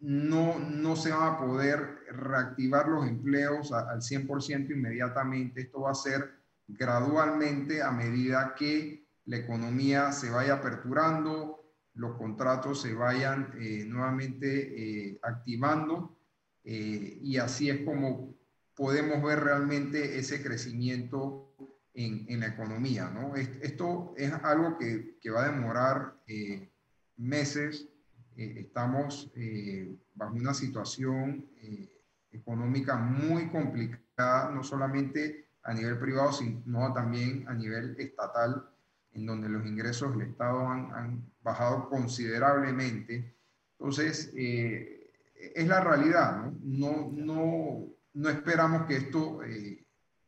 no, 0.00 0.58
no 0.58 0.96
se 0.96 1.10
van 1.10 1.34
a 1.34 1.38
poder 1.38 1.98
reactivar 2.10 2.88
los 2.88 3.06
empleos 3.06 3.70
al 3.70 4.00
100% 4.00 4.70
inmediatamente. 4.70 5.60
Esto 5.60 5.82
va 5.82 5.90
a 5.90 5.94
ser 5.94 6.30
gradualmente 6.68 7.82
a 7.82 7.90
medida 7.90 8.54
que 8.54 9.04
la 9.26 9.36
economía 9.36 10.10
se 10.10 10.30
vaya 10.30 10.54
aperturando, 10.54 11.63
los 11.94 12.16
contratos 12.16 12.82
se 12.82 12.94
vayan 12.94 13.52
eh, 13.58 13.84
nuevamente 13.86 15.08
eh, 15.08 15.18
activando 15.22 16.18
eh, 16.64 17.18
y 17.22 17.38
así 17.38 17.70
es 17.70 17.84
como 17.84 18.34
podemos 18.74 19.22
ver 19.22 19.40
realmente 19.40 20.18
ese 20.18 20.42
crecimiento 20.42 21.54
en, 21.94 22.40
la 22.40 22.48
economía. 22.48 23.08
¿no? 23.08 23.36
Esto 23.36 24.14
es 24.16 24.32
algo 24.32 24.76
que, 24.76 25.16
que 25.20 25.30
va 25.30 25.44
a 25.44 25.52
demorar 25.52 26.16
meses. 27.16 27.88
Estamos 28.36 29.32
bajo 30.14 30.34
una 30.34 30.54
situación 30.54 31.48
económica 32.32 32.96
muy 32.96 33.48
complicada, 33.48 34.50
no 34.50 34.64
solamente 34.64 35.50
a 35.62 35.72
nivel 35.72 35.96
privado, 36.00 36.32
sino 36.32 36.92
también 36.92 37.46
a 37.46 37.54
nivel 37.54 37.94
estatal, 37.96 38.73
en 39.14 39.26
donde 39.26 39.48
los 39.48 39.64
ingresos 39.66 40.12
del 40.12 40.28
Estado 40.28 40.68
han, 40.68 40.92
han 40.92 41.32
bajado 41.42 41.88
considerablemente. 41.88 43.34
Entonces, 43.78 44.32
es 44.34 45.68
la 45.68 45.80
realidad, 45.80 46.36
¿no? 46.36 46.52
No, 46.62 47.10
no, 47.12 47.86
no 48.14 48.28
esperamos 48.28 48.86
que 48.86 48.96
esto 48.96 49.40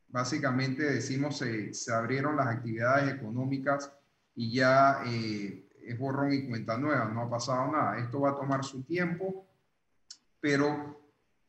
básicamente 0.09 0.83
decimos 0.83 1.38
se, 1.38 1.75
se 1.75 1.93
abrieron 1.93 2.37
las 2.37 2.47
actividades 2.47 3.14
económicas 3.14 3.93
y 4.35 4.52
ya 4.52 5.02
eh, 5.07 5.69
es 5.85 5.99
borrón 5.99 6.33
y 6.33 6.49
cuenta 6.49 6.78
nueva, 6.78 7.07
no 7.07 7.23
ha 7.23 7.31
pasado 7.31 7.71
nada. 7.73 7.99
Esto 7.99 8.21
va 8.21 8.31
a 8.31 8.37
tomar 8.37 8.64
su 8.64 8.83
tiempo, 8.85 9.47
pero 10.40 11.00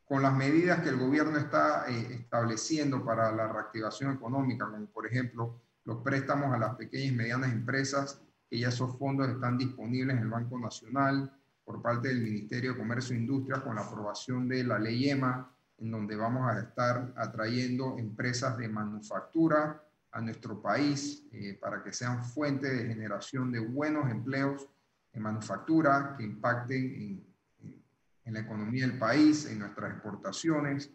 con 0.06 0.22
las 0.22 0.34
medidas 0.34 0.82
que 0.82 0.90
el 0.90 0.98
gobierno 0.98 1.38
está 1.38 1.86
eh, 1.90 2.08
estableciendo 2.14 3.04
para 3.04 3.32
la 3.32 3.48
reactivación 3.48 4.14
económica, 4.14 4.70
como 4.70 4.86
por 4.88 5.06
ejemplo 5.06 5.62
los 5.88 6.04
préstamos 6.04 6.54
a 6.54 6.58
las 6.58 6.76
pequeñas 6.76 7.14
y 7.14 7.16
medianas 7.16 7.54
empresas, 7.54 8.22
que 8.50 8.60
ya 8.60 8.68
esos 8.68 8.98
fondos 8.98 9.30
están 9.30 9.58
disponibles 9.58 10.18
en 10.18 10.24
el 10.24 10.30
Banco 10.30 10.60
Nacional 10.60 11.32
por 11.64 11.82
parte 11.82 12.10
del 12.10 12.22
Ministerio 12.22 12.74
de 12.74 12.78
Comercio 12.78 13.16
e 13.16 13.20
Industria 13.20 13.64
con 13.64 13.76
la 13.76 13.84
aprobación 13.84 14.50
de 14.50 14.66
la 14.66 14.80
ley 14.80 15.10
EMA, 15.10 15.50
en 15.78 15.90
donde 15.90 16.18
vamos 16.18 16.52
a 16.52 16.60
estar 16.60 17.14
atrayendo 17.16 17.98
empresas 17.98 18.58
de 18.58 18.68
manufactura 18.68 19.82
a 20.12 20.20
nuestro 20.20 20.62
país 20.62 21.26
eh, 21.32 21.58
para 21.60 21.82
que 21.82 21.94
sean 21.94 22.22
fuente 22.22 22.70
de 22.70 22.94
generación 22.94 23.50
de 23.54 23.60
buenos 23.60 24.12
empleos 24.12 24.68
en 25.14 25.22
manufactura 25.22 26.16
que 26.18 26.24
impacten 26.26 26.84
en, 26.84 27.84
en 28.26 28.34
la 28.34 28.42
economía 28.42 28.86
del 28.86 29.00
país, 29.00 29.46
en 29.46 29.60
nuestras 29.60 29.94
exportaciones. 29.94 30.92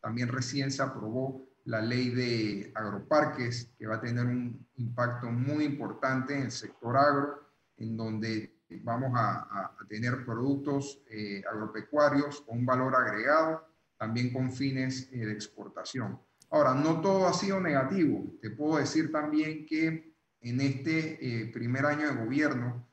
También 0.00 0.26
recién 0.28 0.72
se 0.72 0.82
aprobó 0.82 1.46
la 1.66 1.80
ley 1.80 2.10
de 2.10 2.72
agroparques, 2.74 3.72
que 3.76 3.86
va 3.86 3.96
a 3.96 4.00
tener 4.00 4.24
un 4.24 4.66
impacto 4.76 5.30
muy 5.30 5.64
importante 5.64 6.34
en 6.34 6.42
el 6.44 6.50
sector 6.52 6.96
agro, 6.96 7.40
en 7.76 7.96
donde 7.96 8.56
vamos 8.82 9.12
a, 9.14 9.72
tener 9.88 10.24
productos 10.24 11.00
eh, 11.08 11.42
agropecuarios 11.50 12.40
con 12.40 12.58
un 12.58 12.66
valor 12.66 12.96
agregado 12.96 13.64
también 13.96 14.32
con 14.32 14.52
fines 14.52 15.08
eh, 15.12 15.26
de 15.26 15.32
exportación. 15.32 16.20
Ahora, 16.50 16.74
no 16.74 17.00
todo 17.00 17.26
ha 17.26 17.32
sido 17.32 17.60
negativo. 17.60 18.24
Te 18.42 18.50
puedo 18.50 18.78
decir 18.78 19.10
también 19.12 19.64
que 19.66 20.14
en 20.40 20.60
este 20.60 21.18
eh, 21.20 21.46
primer 21.52 21.86
año 21.86 22.08
de 22.08 22.24
gobierno, 22.24 22.86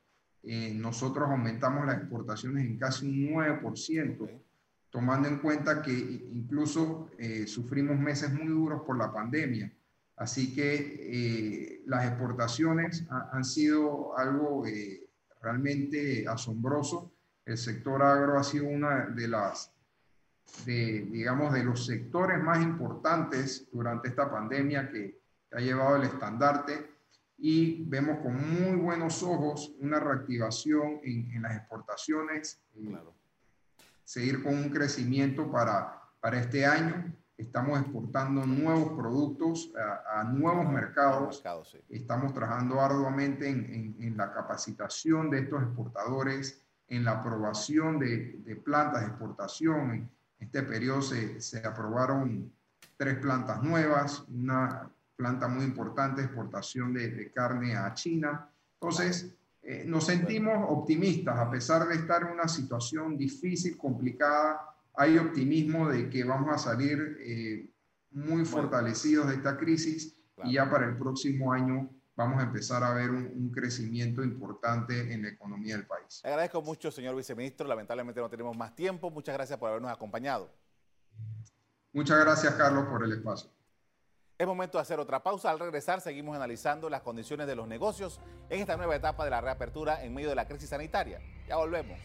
nosotros 0.44 1.30
aumentamos 1.30 1.86
las 1.86 2.00
exportaciones 2.00 2.65
en 2.65 2.77
casi 2.77 3.06
un 3.08 3.34
9%, 3.34 4.30
tomando 4.93 5.27
en 5.27 5.39
cuenta 5.39 5.81
que 5.81 5.91
incluso 5.91 7.09
sufrimos 7.47 7.97
meses 7.97 8.31
muy 8.31 8.47
duros 8.47 8.83
por 8.85 8.95
la 8.95 9.12
pandemia. 9.12 9.73
Así 10.15 10.53
que 10.53 11.81
las 11.88 12.05
exportaciones 12.05 13.03
han 13.09 13.43
sido 13.43 14.15
algo 14.15 14.63
realmente 15.41 16.27
asombroso. 16.27 17.12
El 17.43 17.57
sector 17.57 18.03
agro 18.03 18.38
ha 18.38 18.43
sido 18.43 18.67
una 18.67 19.07
de 19.07 19.27
las 19.27 19.73
digamos, 20.65 21.53
de 21.53 21.63
los 21.63 21.85
sectores 21.88 22.39
más 22.41 22.62
importantes 22.62 23.67
durante 23.71 24.09
esta 24.09 24.29
pandemia 24.29 24.89
que, 24.89 25.23
ha 25.55 25.59
llevado 25.59 25.97
el 25.97 26.03
estandarte 26.03 26.93
y 27.38 27.83
vemos 27.83 28.19
con 28.23 28.35
muy 28.35 28.75
buenos 28.75 29.21
ojos 29.21 29.71
una 29.79 30.00
reactivación 30.00 31.00
en, 31.03 31.43
las 31.43 31.57
exportaciones, 31.57 32.59
eh, 32.73 32.97
seguir 34.03 34.43
con 34.43 34.55
un 34.55 34.69
crecimiento 34.69 35.51
para, 35.51 36.01
para 36.19 36.39
este 36.39 36.65
año. 36.65 37.13
Estamos 37.38 37.79
exportando 37.79 38.45
nuevos 38.45 38.93
productos 38.98 39.72
a, 40.13 40.24
nuevos 40.24 40.69
mercados. 40.69 41.43
Estamos 41.89 42.33
trabajando 42.33 42.79
arduamente 42.79 43.50
en, 43.50 43.95
en, 44.00 44.17
la 44.17 44.31
capacitación 44.31 45.29
de 45.29 45.39
estos 45.39 45.63
exportadores, 45.63 46.62
en 46.88 47.03
la 47.05 47.19
aprobación 47.19 47.98
de, 47.98 48.38
de 48.45 48.55
plantas 48.55 49.01
de 49.01 49.07
exportación, 49.07 50.10
este 50.43 50.63
periodo 50.63 51.01
se, 51.01 51.39
se 51.39 51.65
aprobaron 51.65 52.51
tres 52.98 53.17
plantas 53.19 53.63
nuevas, 53.63 54.25
una 54.27 54.89
planta 55.15 55.48
muy 55.48 55.63
importante 55.63 56.22
de 56.22 56.27
exportación 56.27 56.93
de, 56.93 57.31
carne 57.31 57.77
a 57.77 57.93
China. 57.93 58.50
Entonces, 58.74 59.33
eh, 59.65 59.86
nos 59.86 60.05
sentimos 60.05 60.65
optimistas, 60.70 61.39
a 61.39 61.50
pesar 61.50 61.88
de 61.88 61.96
estar 61.96 62.22
en 62.24 62.34
una 62.34 62.50
situación 62.50 63.17
difícil, 63.17 63.77
complicada, 63.77 64.75
hay 64.93 65.17
optimismo 65.17 65.88
de 65.88 66.10
que 66.10 66.25
vamos 66.25 66.53
a 66.53 66.58
salir 66.58 67.17
eh, 67.22 67.70
muy 68.12 68.43
fortalecidos 68.43 69.29
de 69.29 69.36
esta 69.36 69.58
crisis 69.58 70.17
y 70.43 70.53
ya 70.53 70.70
para 70.70 70.86
el 70.86 70.98
próximo 70.98 71.53
año 71.53 71.89
vamos 72.15 72.39
a 72.41 72.43
empezar 72.43 72.84
a 72.84 72.93
ver 72.93 73.10
un, 73.10 73.51
crecimiento 73.51 74.22
importante 74.22 75.13
en 75.13 75.24
la 75.24 75.29
economía 75.29 75.77
del 75.77 75.88
país. 75.88 76.22
Le 76.24 76.29
agradezco 76.29 76.62
mucho, 76.62 76.91
señor 76.91 77.15
viceministro. 77.15 77.65
Lamentablemente 77.67 78.20
no 78.20 78.29
tenemos 78.29 78.58
más 78.58 78.75
tiempo. 78.75 79.10
Muchas 79.10 79.34
gracias 79.34 79.58
por 79.58 79.70
habernos 79.70 79.91
acompañado. 79.91 80.51
Muchas 81.93 82.20
gracias, 82.20 82.53
Carlos, 82.55 82.86
por 82.88 83.03
el 83.03 83.13
espacio. 83.13 83.50
Es 84.38 84.48
momento 84.48 84.78
de 84.78 84.82
hacer 84.82 85.00
otra 85.00 85.22
pausa. 85.22 85.52
Al 85.52 85.60
regresar, 85.60 86.02
seguimos 86.02 86.36
analizando 86.36 86.90
las 86.90 87.02
condiciones 87.02 87.46
de 87.46 87.56
los 87.56 87.68
negocios 87.68 88.20
en 88.50 88.62
esta 88.62 88.75
nueva 88.78 88.96
etapa 88.96 89.24
de 89.24 89.30
la 89.30 89.42
reapertura 89.42 90.04
en 90.04 90.13
medio 90.13 90.30
de 90.30 90.36
la 90.36 90.48
crisis 90.48 90.70
sanitaria. 90.70 91.22
Ya 91.48 91.58
volvemos. 91.58 92.00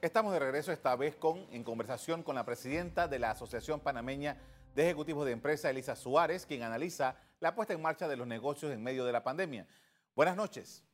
Estamos 0.00 0.32
de 0.32 0.38
regreso 0.38 0.72
esta 0.72 0.96
vez 0.96 1.16
con, 1.16 1.46
en 1.50 1.64
conversación 1.64 2.22
con 2.22 2.34
la 2.34 2.44
presidenta 2.44 3.08
de 3.08 3.18
la 3.18 3.30
Asociación 3.30 3.80
Panameña 3.80 4.38
de 4.74 4.84
Ejecutivos 4.84 5.24
de 5.24 5.32
Empresa, 5.32 5.70
Elisa 5.70 5.96
Suárez, 5.96 6.44
quien 6.44 6.62
analiza 6.62 7.16
la 7.40 7.54
puesta 7.54 7.72
en 7.72 7.80
marcha 7.80 8.08
de 8.08 8.16
los 8.16 8.26
negocios 8.26 8.72
en 8.72 8.82
medio 8.82 9.04
de 9.04 9.12
la 9.12 9.22
pandemia. 9.22 9.66
Buenas 10.14 10.36
noches. 10.36 10.84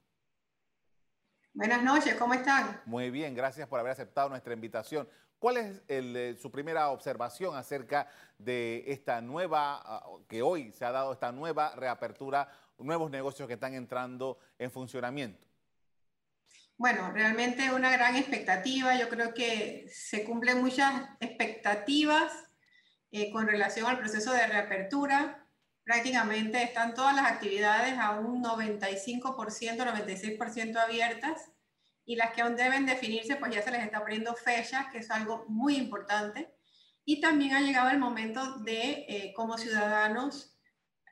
Buenas 1.53 1.83
noches, 1.83 2.15
¿cómo 2.15 2.33
están? 2.33 2.81
Muy 2.87 3.11
bien, 3.11 3.35
gracias 3.35 3.67
por 3.67 3.81
haber 3.81 3.91
aceptado 3.91 4.29
nuestra 4.29 4.55
invitación. 4.55 5.09
¿Cuál 5.41 5.57
es 5.57 6.41
su 6.41 6.51
primera 6.53 6.91
observación 6.91 7.57
acerca 7.57 8.07
de 8.39 8.85
esta 8.87 9.21
nueva, 9.21 9.81
ah, 9.85 10.07
que 10.29 10.43
hoy 10.43 10.71
se 10.73 10.85
ha 10.85 10.93
dado 10.93 11.13
esta 11.13 11.33
nueva 11.33 11.75
reapertura, 11.75 12.49
nuevos 12.79 13.11
negocios 13.11 13.49
que 13.49 13.55
están 13.55 13.75
entrando 13.75 14.39
en 14.59 14.71
funcionamiento? 14.71 15.49
Bueno, 16.77 17.11
realmente 17.11 17.73
una 17.73 17.91
gran 17.91 18.15
expectativa. 18.15 18.97
Yo 18.97 19.09
creo 19.09 19.35
que 19.35 19.91
se 19.93 20.25
cumplen 20.25 20.61
muchas 20.61 21.03
expectativas 21.19 22.33
eh, 23.11 23.33
con 23.33 23.49
relación 23.49 23.87
al 23.87 23.99
proceso 23.99 24.33
de 24.33 24.47
reapertura. 24.47 25.40
Prácticamente 25.85 26.63
están 26.63 26.95
todas 26.95 27.15
las 27.17 27.27
actividades 27.27 27.99
a 27.99 28.19
un 28.19 28.43
95%, 28.43 29.77
96% 29.77 30.77
abiertas 30.77 31.51
y 32.05 32.17
las 32.17 32.33
que 32.33 32.43
aún 32.43 32.57
deben 32.57 32.87
definirse, 32.87 33.37
pues 33.37 33.55
ya 33.55 33.63
se 33.63 33.71
les 33.71 33.85
está 33.85 34.01
poniendo 34.01 34.35
fechas, 34.35 34.87
que 34.91 34.99
es 34.99 35.11
algo 35.11 35.45
muy 35.49 35.77
importante. 35.77 36.53
Y 37.05 37.21
también 37.21 37.55
ha 37.55 37.61
llegado 37.61 37.91
el 37.91 37.99
momento 37.99 38.59
de, 38.59 39.07
eh, 39.09 39.33
como 39.35 39.59
ciudadanos, 39.59 40.57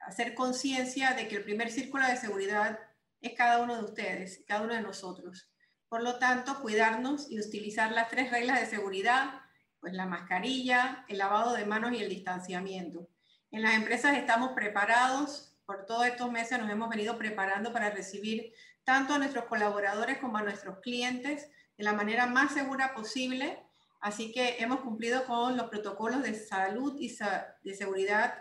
hacer 0.00 0.34
conciencia 0.34 1.12
de 1.12 1.28
que 1.28 1.36
el 1.36 1.44
primer 1.44 1.70
círculo 1.70 2.06
de 2.06 2.16
seguridad 2.16 2.78
es 3.20 3.34
cada 3.34 3.60
uno 3.60 3.76
de 3.76 3.84
ustedes, 3.84 4.44
cada 4.46 4.62
uno 4.62 4.74
de 4.74 4.82
nosotros. 4.82 5.50
Por 5.88 6.02
lo 6.02 6.18
tanto, 6.18 6.60
cuidarnos 6.60 7.30
y 7.30 7.40
utilizar 7.40 7.92
las 7.92 8.08
tres 8.08 8.30
reglas 8.30 8.60
de 8.60 8.66
seguridad, 8.66 9.40
pues 9.80 9.92
la 9.94 10.06
mascarilla, 10.06 11.04
el 11.08 11.18
lavado 11.18 11.54
de 11.54 11.64
manos 11.64 11.92
y 11.92 12.02
el 12.02 12.08
distanciamiento. 12.08 13.08
En 13.50 13.62
las 13.62 13.74
empresas 13.74 14.16
estamos 14.16 14.52
preparados, 14.52 15.56
por 15.64 15.86
todos 15.86 16.06
estos 16.06 16.30
meses 16.30 16.58
nos 16.58 16.70
hemos 16.70 16.88
venido 16.90 17.16
preparando 17.16 17.72
para 17.72 17.90
recibir 17.90 18.52
tanto 18.84 19.14
a 19.14 19.18
nuestros 19.18 19.46
colaboradores 19.46 20.18
como 20.18 20.36
a 20.36 20.42
nuestros 20.42 20.80
clientes 20.80 21.50
de 21.78 21.84
la 21.84 21.94
manera 21.94 22.26
más 22.26 22.52
segura 22.52 22.94
posible. 22.94 23.62
Así 24.00 24.32
que 24.32 24.56
hemos 24.58 24.80
cumplido 24.80 25.24
con 25.24 25.56
los 25.56 25.68
protocolos 25.68 26.22
de 26.22 26.34
salud 26.34 26.96
y 27.00 27.16
de 27.62 27.74
seguridad 27.74 28.34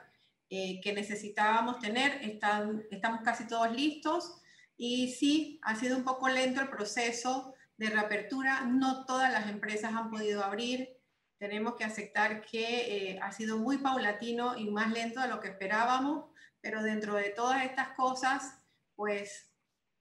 eh, 0.49 0.81
que 0.81 0.91
necesitábamos 0.91 1.79
tener. 1.79 2.21
Están, 2.21 2.83
estamos 2.91 3.21
casi 3.23 3.47
todos 3.47 3.71
listos. 3.71 4.41
Y 4.75 5.13
sí, 5.13 5.59
ha 5.63 5.75
sido 5.75 5.97
un 5.97 6.03
poco 6.03 6.27
lento 6.27 6.61
el 6.61 6.69
proceso 6.69 7.53
de 7.77 7.89
reapertura. 7.89 8.61
No 8.61 9.05
todas 9.05 9.31
las 9.31 9.49
empresas 9.49 9.93
han 9.93 10.09
podido 10.09 10.43
abrir. 10.43 10.96
Tenemos 11.37 11.75
que 11.75 11.83
aceptar 11.83 12.41
que 12.41 13.11
eh, 13.11 13.19
ha 13.21 13.31
sido 13.31 13.57
muy 13.57 13.77
paulatino 13.77 14.57
y 14.57 14.69
más 14.69 14.91
lento 14.91 15.21
de 15.21 15.27
lo 15.27 15.39
que 15.39 15.49
esperábamos, 15.49 16.25
pero 16.61 16.81
dentro 16.81 17.15
de 17.15 17.29
todas 17.29 17.63
estas 17.63 17.89
cosas, 17.89 18.59
pues 18.95 19.51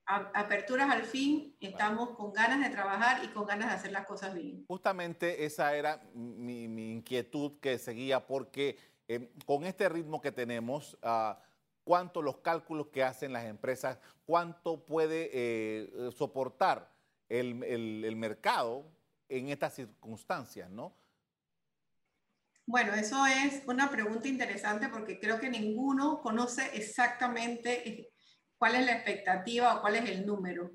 aperturas 0.07 0.89
al 0.89 1.03
fin, 1.03 1.55
estamos 1.59 2.11
con 2.11 2.31
ganas 2.31 2.61
de 2.61 2.73
trabajar 2.73 3.23
y 3.25 3.27
con 3.27 3.45
ganas 3.45 3.69
de 3.69 3.75
hacer 3.75 3.91
las 3.91 4.05
cosas 4.05 4.33
bien. 4.33 4.65
Justamente 4.67 5.45
esa 5.45 5.75
era 5.75 6.01
mi, 6.13 6.63
inquietud 6.93 7.59
que 7.59 7.77
seguía 7.77 8.25
porque 8.25 8.77
eh, 9.09 9.29
con 9.45 9.65
este 9.65 9.89
ritmo 9.89 10.21
que 10.21 10.31
tenemos, 10.31 10.97
uh, 11.03 11.35
¿cuánto 11.83 12.21
los 12.21 12.37
cálculos 12.37 12.87
que 12.87 13.03
hacen 13.03 13.33
las 13.33 13.45
empresas, 13.45 13.99
cuánto 14.25 14.85
puede 14.85 15.29
eh, 15.33 16.11
soportar 16.15 16.89
el, 17.27 17.61
el 17.63 18.15
mercado 18.15 18.85
en 19.27 19.49
estas 19.49 19.73
circunstancias, 19.73 20.69
¿no? 20.69 20.95
Bueno, 22.69 22.93
eso 22.95 23.25
es 23.25 23.63
una 23.65 23.89
pregunta 23.89 24.27
interesante 24.27 24.89
porque 24.89 25.21
creo 25.21 25.39
que 25.39 25.49
ninguno 25.49 26.19
conoce 26.19 26.69
exactamente 26.73 28.11
cuál 28.57 28.75
es 28.75 28.85
la 28.85 28.91
expectativa 28.91 29.73
o 29.73 29.81
cuál 29.81 29.95
es 29.95 30.09
el 30.09 30.25
número. 30.25 30.71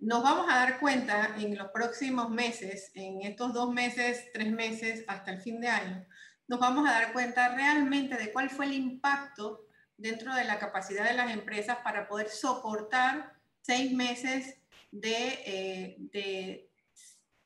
Nos 0.00 0.22
vamos 0.22 0.44
a 0.50 0.56
dar 0.56 0.78
cuenta 0.78 1.34
en 1.38 1.56
los 1.56 1.68
próximos 1.68 2.28
meses, 2.28 2.90
en 2.92 3.22
estos 3.22 3.54
dos 3.54 3.72
meses, 3.72 4.30
tres 4.34 4.52
meses, 4.52 5.02
hasta 5.08 5.30
el 5.30 5.40
fin 5.40 5.62
de 5.62 5.68
año, 5.68 6.06
nos 6.46 6.60
vamos 6.60 6.86
a 6.86 6.92
dar 6.92 7.14
cuenta 7.14 7.54
realmente 7.54 8.16
de 8.16 8.30
cuál 8.30 8.50
fue 8.50 8.66
el 8.66 8.74
impacto 8.74 9.66
dentro 9.96 10.34
de 10.34 10.44
la 10.44 10.58
capacidad 10.58 11.04
de 11.04 11.16
las 11.16 11.30
empresas 11.30 11.78
para 11.78 12.06
poder 12.06 12.28
soportar 12.28 13.32
seis 13.62 13.92
meses 13.94 14.58
de, 14.90 15.42
eh, 15.46 15.96
de 16.12 16.70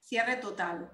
cierre 0.01 0.35
total. 0.37 0.91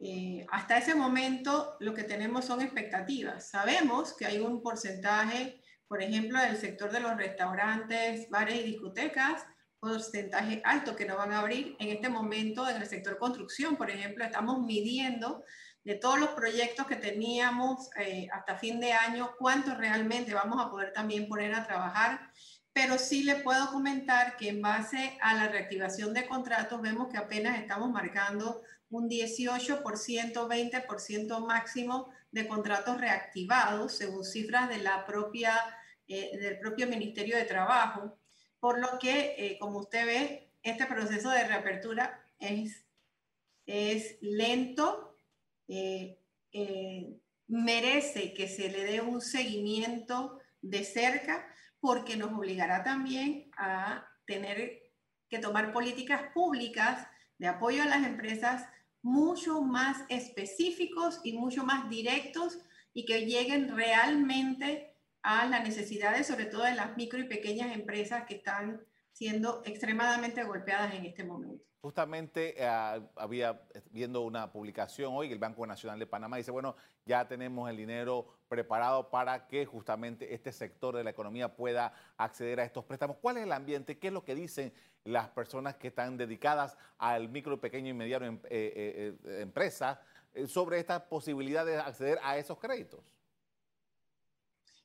Eh, 0.00 0.46
hasta 0.50 0.78
ese 0.78 0.94
momento 0.94 1.76
lo 1.80 1.92
que 1.92 2.04
tenemos 2.04 2.44
son 2.44 2.60
expectativas. 2.60 3.50
Sabemos 3.50 4.14
que 4.16 4.26
hay 4.26 4.38
un 4.38 4.62
porcentaje, 4.62 5.60
por 5.88 6.02
ejemplo, 6.02 6.40
del 6.40 6.56
sector 6.56 6.92
de 6.92 7.00
los 7.00 7.16
restaurantes, 7.16 8.28
bares 8.30 8.60
y 8.60 8.62
discotecas, 8.62 9.44
porcentaje 9.80 10.60
alto 10.64 10.94
que 10.94 11.04
no 11.04 11.16
van 11.16 11.32
a 11.32 11.40
abrir. 11.40 11.76
En 11.80 11.88
este 11.88 12.08
momento, 12.08 12.68
en 12.68 12.76
el 12.80 12.86
sector 12.86 13.18
construcción, 13.18 13.76
por 13.76 13.90
ejemplo, 13.90 14.24
estamos 14.24 14.60
midiendo 14.60 15.42
de 15.84 15.94
todos 15.94 16.18
los 16.18 16.30
proyectos 16.30 16.86
que 16.86 16.96
teníamos 16.96 17.88
eh, 17.98 18.28
hasta 18.32 18.58
fin 18.58 18.78
de 18.78 18.92
año, 18.92 19.30
cuántos 19.38 19.78
realmente 19.78 20.34
vamos 20.34 20.64
a 20.64 20.70
poder 20.70 20.92
también 20.92 21.28
poner 21.28 21.54
a 21.54 21.66
trabajar. 21.66 22.30
Pero 22.80 22.96
sí 22.96 23.24
le 23.24 23.34
puedo 23.34 23.72
comentar 23.72 24.36
que 24.36 24.50
en 24.50 24.62
base 24.62 25.18
a 25.20 25.34
la 25.34 25.48
reactivación 25.48 26.14
de 26.14 26.28
contratos, 26.28 26.80
vemos 26.80 27.08
que 27.08 27.16
apenas 27.16 27.58
estamos 27.58 27.90
marcando 27.90 28.62
un 28.88 29.10
18%, 29.10 29.82
20% 29.82 31.44
máximo 31.44 32.08
de 32.30 32.46
contratos 32.46 33.00
reactivados, 33.00 33.96
según 33.96 34.24
cifras 34.24 34.68
de 34.68 34.78
la 34.78 35.04
propia, 35.04 35.56
eh, 36.06 36.38
del 36.38 36.60
propio 36.60 36.86
Ministerio 36.86 37.36
de 37.36 37.46
Trabajo, 37.46 38.16
por 38.60 38.78
lo 38.78 38.96
que, 39.00 39.34
eh, 39.36 39.58
como 39.58 39.80
usted 39.80 40.06
ve, 40.06 40.52
este 40.62 40.86
proceso 40.86 41.30
de 41.30 41.48
reapertura 41.48 42.30
es, 42.38 42.84
es 43.66 44.18
lento, 44.20 45.16
eh, 45.66 46.16
merece 47.48 48.32
que 48.34 48.46
se 48.46 48.70
le 48.70 48.84
dé 48.84 49.00
un 49.00 49.20
seguimiento 49.20 50.38
de 50.62 50.84
cerca, 50.84 51.44
porque 51.80 52.16
nos 52.16 52.32
obligará 52.32 52.82
también 52.82 53.50
a 53.56 54.06
tener 54.26 54.82
que 55.28 55.38
tomar 55.38 55.72
políticas 55.72 56.22
públicas 56.34 57.06
de 57.38 57.46
apoyo 57.46 57.82
a 57.82 57.86
las 57.86 58.06
empresas 58.06 58.66
mucho 59.02 59.62
más 59.62 60.04
específicos 60.08 61.20
y 61.22 61.32
mucho 61.32 61.64
más 61.64 61.88
directos 61.88 62.58
y 62.92 63.04
que 63.04 63.26
lleguen 63.26 63.74
realmente 63.76 64.94
a 65.22 65.46
las 65.46 65.62
necesidades, 65.62 66.26
sobre 66.26 66.46
todo 66.46 66.64
de 66.64 66.74
las 66.74 66.96
micro 66.96 67.18
y 67.18 67.28
pequeñas 67.28 67.74
empresas 67.74 68.24
que 68.26 68.36
están 68.36 68.80
siendo 69.18 69.62
extremadamente 69.64 70.44
golpeadas 70.44 70.94
en 70.94 71.04
este 71.04 71.24
momento. 71.24 71.64
Justamente 71.80 72.54
eh, 72.56 72.68
había 73.16 73.60
viendo 73.90 74.20
una 74.20 74.52
publicación 74.52 75.12
hoy, 75.12 75.32
el 75.32 75.40
Banco 75.40 75.66
Nacional 75.66 75.98
de 75.98 76.06
Panamá 76.06 76.36
dice, 76.36 76.52
bueno, 76.52 76.76
ya 77.04 77.26
tenemos 77.26 77.68
el 77.68 77.76
dinero 77.76 78.28
preparado 78.48 79.10
para 79.10 79.48
que 79.48 79.66
justamente 79.66 80.32
este 80.34 80.52
sector 80.52 80.94
de 80.94 81.02
la 81.02 81.10
economía 81.10 81.56
pueda 81.56 81.92
acceder 82.16 82.60
a 82.60 82.64
estos 82.64 82.84
préstamos. 82.84 83.16
¿Cuál 83.20 83.38
es 83.38 83.42
el 83.42 83.50
ambiente? 83.50 83.98
¿Qué 83.98 84.06
es 84.06 84.12
lo 84.12 84.24
que 84.24 84.36
dicen 84.36 84.72
las 85.02 85.28
personas 85.30 85.74
que 85.74 85.88
están 85.88 86.16
dedicadas 86.16 86.76
al 86.96 87.28
micro, 87.28 87.60
pequeño 87.60 87.88
y 87.88 87.94
mediano 87.94 88.24
em, 88.24 88.40
eh, 88.44 89.16
eh, 89.24 89.40
empresa 89.42 90.00
sobre 90.46 90.78
esta 90.78 91.08
posibilidad 91.08 91.66
de 91.66 91.76
acceder 91.76 92.20
a 92.22 92.38
esos 92.38 92.58
créditos? 92.58 93.17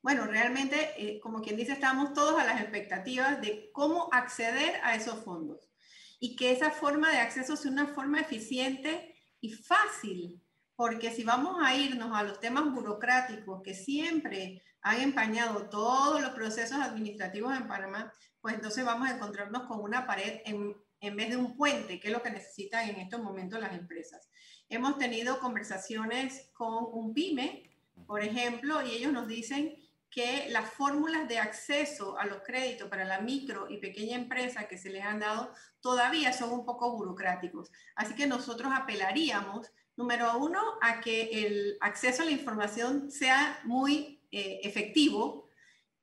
Bueno, 0.04 0.26
realmente, 0.26 0.92
eh, 0.98 1.22
como 1.22 1.42
quien 1.42 1.56
dice, 1.56 1.72
estamos 1.72 2.14
todos 2.14 2.40
a 2.40 2.44
las 2.44 2.60
expectativas 2.60 3.40
de 3.40 3.72
cómo 3.72 4.10
acceder 4.12 4.82
a 4.84 4.96
esos 4.96 5.24
fondos 5.24 5.72
y 6.20 6.36
que 6.36 6.52
esa 6.52 6.72
forma 6.72 7.10
de 7.10 7.20
acceso 7.20 7.56
sea 7.56 7.72
una 7.72 7.88
forma 7.88 8.20
eficiente 8.20 9.16
y 9.40 9.54
fácil, 9.54 10.42
porque 10.76 11.10
si 11.12 11.24
vamos 11.24 11.56
a 11.64 11.74
irnos 11.76 12.12
a 12.14 12.24
los 12.24 12.42
temas 12.42 12.70
burocráticos 12.74 13.62
que 13.64 13.74
siempre 13.74 14.62
han 14.82 15.00
empañado 15.00 15.70
todos 15.70 16.22
los 16.22 16.32
procesos 16.32 16.80
administrativos 16.82 17.56
en 17.56 17.70
Panamá, 17.70 18.12
pues 18.42 18.56
entonces 18.56 18.84
vamos 18.84 19.08
a 19.08 19.16
encontrarnos 19.16 19.64
con 19.64 19.80
una 19.80 20.06
pared 20.06 20.42
en, 20.44 20.76
en 21.00 21.16
vez 21.16 21.30
de 21.30 21.38
un 21.38 21.56
puente, 21.56 22.02
que 22.02 22.10
es 22.10 22.14
lo 22.14 22.22
que 22.22 22.30
necesitan 22.30 22.90
en 22.90 22.98
estos 22.98 23.22
momentos 23.22 23.58
las 23.58 23.72
empresas. 23.72 24.28
Hemos 24.68 24.98
tenido 24.98 25.40
conversaciones 25.40 26.50
con 26.52 26.90
un 26.92 27.14
pyme, 27.14 27.72
por 28.06 28.22
ejemplo, 28.22 28.86
y 28.86 28.92
ellos 28.92 29.14
nos 29.14 29.30
dicen 29.30 29.78
que 30.14 30.48
las 30.50 30.70
fórmulas 30.70 31.28
de 31.28 31.40
acceso 31.40 32.18
a 32.20 32.26
los 32.26 32.44
créditos 32.44 32.88
para 32.88 33.04
la 33.04 33.20
micro 33.20 33.68
y 33.70 33.78
pequeña 33.78 34.16
empresa 34.16 34.68
que 34.68 34.78
se 34.78 34.92
les 34.92 35.04
han 35.04 35.20
dado 35.20 35.52
todavía 35.82 36.32
son 36.34 36.52
un 36.52 36.66
poco 36.66 36.96
burocráticos. 36.96 37.72
Así 37.96 38.14
que 38.14 38.28
nosotros 38.28 38.72
apelaríamos, 38.76 39.72
número 39.96 40.38
uno, 40.38 40.62
a 40.82 41.02
que 41.02 41.46
el 41.46 41.78
acceso 41.82 42.22
a 42.22 42.26
la 42.26 42.32
información 42.32 43.10
sea 43.10 43.60
muy 43.64 44.22
eh, 44.32 44.60
efectivo, 44.64 45.50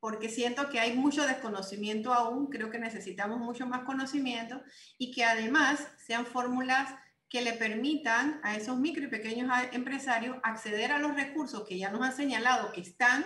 porque 0.01 0.29
siento 0.29 0.69
que 0.71 0.81
hay 0.81 0.95
mucho 0.97 1.27
desconocimiento 1.27 2.13
aún, 2.13 2.47
creo 2.47 2.71
que 2.71 2.79
necesitamos 2.79 3.39
mucho 3.39 3.67
más 3.67 3.83
conocimiento 3.85 4.61
y 4.99 5.13
que 5.13 5.25
además 5.25 5.87
sean 5.99 6.27
fórmulas 6.27 6.93
que 7.29 7.43
le 7.43 7.53
permitan 7.53 8.41
a 8.43 8.57
esos 8.57 8.77
micro 8.77 9.05
y 9.05 9.09
pequeños 9.09 9.49
empresarios 9.71 10.39
acceder 10.43 10.91
a 10.91 10.99
los 10.99 11.15
recursos 11.15 11.67
que 11.69 11.79
ya 11.79 11.91
nos 11.91 12.03
han 12.03 12.17
señalado 12.17 12.73
que 12.73 12.81
están 12.81 13.25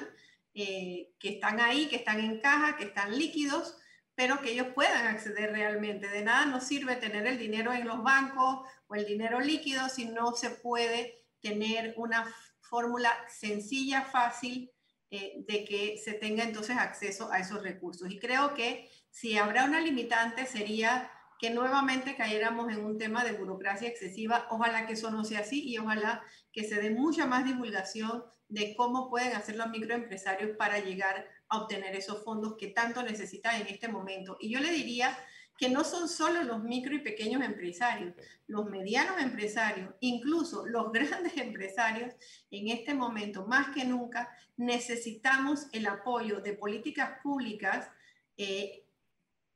eh, 0.55 1.13
que 1.19 1.31
están 1.31 1.61
ahí, 1.61 1.89
que 1.89 1.97
están 1.97 2.21
en 2.21 2.41
caja, 2.41 2.77
que 2.77 2.85
están 2.85 3.19
líquidos, 3.19 3.77
pero 4.15 4.41
que 4.41 4.53
ellos 4.53 4.69
puedan 4.75 5.07
acceder 5.07 5.51
realmente. 5.51 6.09
De 6.09 6.23
nada 6.23 6.47
nos 6.47 6.65
sirve 6.65 6.97
tener 6.97 7.27
el 7.27 7.39
dinero 7.39 7.73
en 7.73 7.87
los 7.87 8.03
bancos 8.03 8.61
o 8.87 8.95
el 8.95 9.05
dinero 9.05 9.41
líquido 9.41 9.89
si 9.89 10.07
no 10.07 10.35
se 10.37 10.51
puede 10.51 11.25
tener 11.41 11.95
una 11.97 12.33
fórmula 12.61 13.13
sencilla, 13.29 14.03
fácil, 14.03 14.71
eh, 15.11 15.45
de 15.47 15.65
que 15.65 15.99
se 16.03 16.15
tenga 16.15 16.45
entonces 16.45 16.77
acceso 16.77 17.31
a 17.31 17.39
esos 17.39 17.63
recursos. 17.63 18.11
Y 18.11 18.19
creo 18.19 18.55
que 18.55 18.89
si 19.11 19.37
habrá 19.37 19.65
una 19.65 19.81
limitante 19.81 20.47
sería 20.47 21.11
que 21.39 21.51
nuevamente 21.51 22.17
cayéramos 22.17 22.73
en 22.73 22.85
un 22.85 22.99
tema 22.99 23.25
de 23.25 23.33
burocracia 23.33 23.89
excesiva. 23.89 24.47
Ojalá 24.51 24.87
que 24.87 24.95
eso 24.95 25.11
no 25.11 25.25
sea 25.25 25.41
así 25.41 25.69
y 25.69 25.79
ojalá 25.79 26.23
que 26.53 26.65
se 26.65 26.81
dé 26.81 26.91
mucha 26.91 27.27
más 27.27 27.45
divulgación 27.45 28.25
de 28.49 28.75
cómo 28.77 29.11
pueden 29.11 29.35
hacer 29.35 29.57
los 29.57 29.69
microempresarios 29.69 30.57
para 30.57 30.79
llegar 30.79 31.29
a 31.49 31.59
obtener 31.59 31.97
esos 31.97 32.23
fondos 32.25 32.57
que 32.59 32.69
tanto 32.69 33.03
necesitan 33.03 33.61
en 33.61 33.69
este 33.69 33.89
momento. 33.89 34.37
Y 34.41 34.51
yo 34.51 34.61
le 34.61 34.71
diría 34.71 35.17
que 35.57 35.69
no 35.69 35.85
son 35.85 36.09
solo 36.09 36.43
los 36.43 36.63
micro 36.63 36.95
y 36.95 37.01
pequeños 37.01 37.43
empresarios, 37.43 38.15
los 38.47 38.67
medianos 38.67 39.21
empresarios, 39.21 39.95
incluso 40.01 40.67
los 40.67 40.93
grandes 40.93 41.37
empresarios, 41.37 42.15
en 42.51 42.69
este 42.69 42.95
momento 42.95 43.47
más 43.47 43.75
que 43.75 43.85
nunca 43.85 44.29
necesitamos 44.57 45.67
el 45.73 45.87
apoyo 45.87 46.41
de 46.41 46.55
políticas 46.55 47.19
públicas 47.23 47.91
eh, 48.37 48.84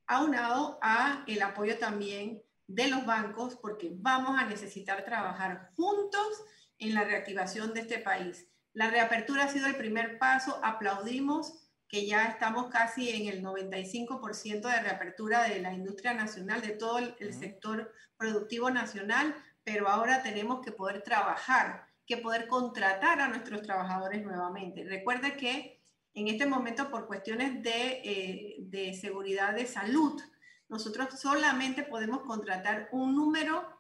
aunado 0.09 0.79
a 0.83 1.23
el 1.27 1.43
apoyo 1.43 1.79
también 1.79 2.43
de 2.67 2.89
los 2.89 3.07
bancos, 3.07 3.57
porque 3.57 3.91
vamos 3.95 4.39
a 4.39 4.47
necesitar 4.47 5.05
trabajar 5.05 5.71
juntos 5.77 6.43
en 6.79 6.95
la 6.95 7.05
reactivación 7.05 7.75
de 7.75 7.81
este 7.81 7.99
país. 7.99 8.49
La 8.73 8.91
reapertura 8.91 9.45
ha 9.45 9.49
sido 9.49 9.67
el 9.67 9.77
primer 9.77 10.19
paso, 10.19 10.61
aplaudimos 10.63 11.69
que 11.89 12.07
ya 12.07 12.27
estamos 12.27 12.67
casi 12.71 13.11
en 13.11 13.29
el 13.33 13.43
95% 13.43 14.61
de 14.61 14.81
reapertura 14.83 15.45
de 15.45 15.61
la 15.61 15.73
industria 15.73 16.13
nacional, 16.13 16.61
de 16.61 16.71
todo 16.71 16.99
el, 16.99 17.33
sector 17.33 17.93
productivo 18.19 18.71
nacional, 18.71 19.35
pero 19.65 19.89
ahora 19.89 20.23
tenemos 20.23 20.61
que 20.65 20.73
poder 20.73 21.03
trabajar, 21.03 21.87
que 22.07 22.19
poder 22.19 22.47
contratar 22.47 23.21
a 23.21 23.29
nuestros 23.29 23.63
trabajadores 23.63 24.23
nuevamente. 24.23 24.85
Recuerde 24.85 25.37
que 25.37 25.78
en 26.15 26.29
este 26.29 26.47
momento, 26.47 26.91
por 26.91 27.07
cuestiones 27.07 27.63
de, 27.63 28.01
eh, 28.05 28.57
de 28.61 28.95
seguridad 28.95 29.55
de 29.55 29.67
salud, 29.67 30.21
nosotros 30.69 31.19
solamente 31.19 31.83
podemos 31.83 32.21
contratar 32.23 32.89
un 32.93 33.15
número 33.15 33.79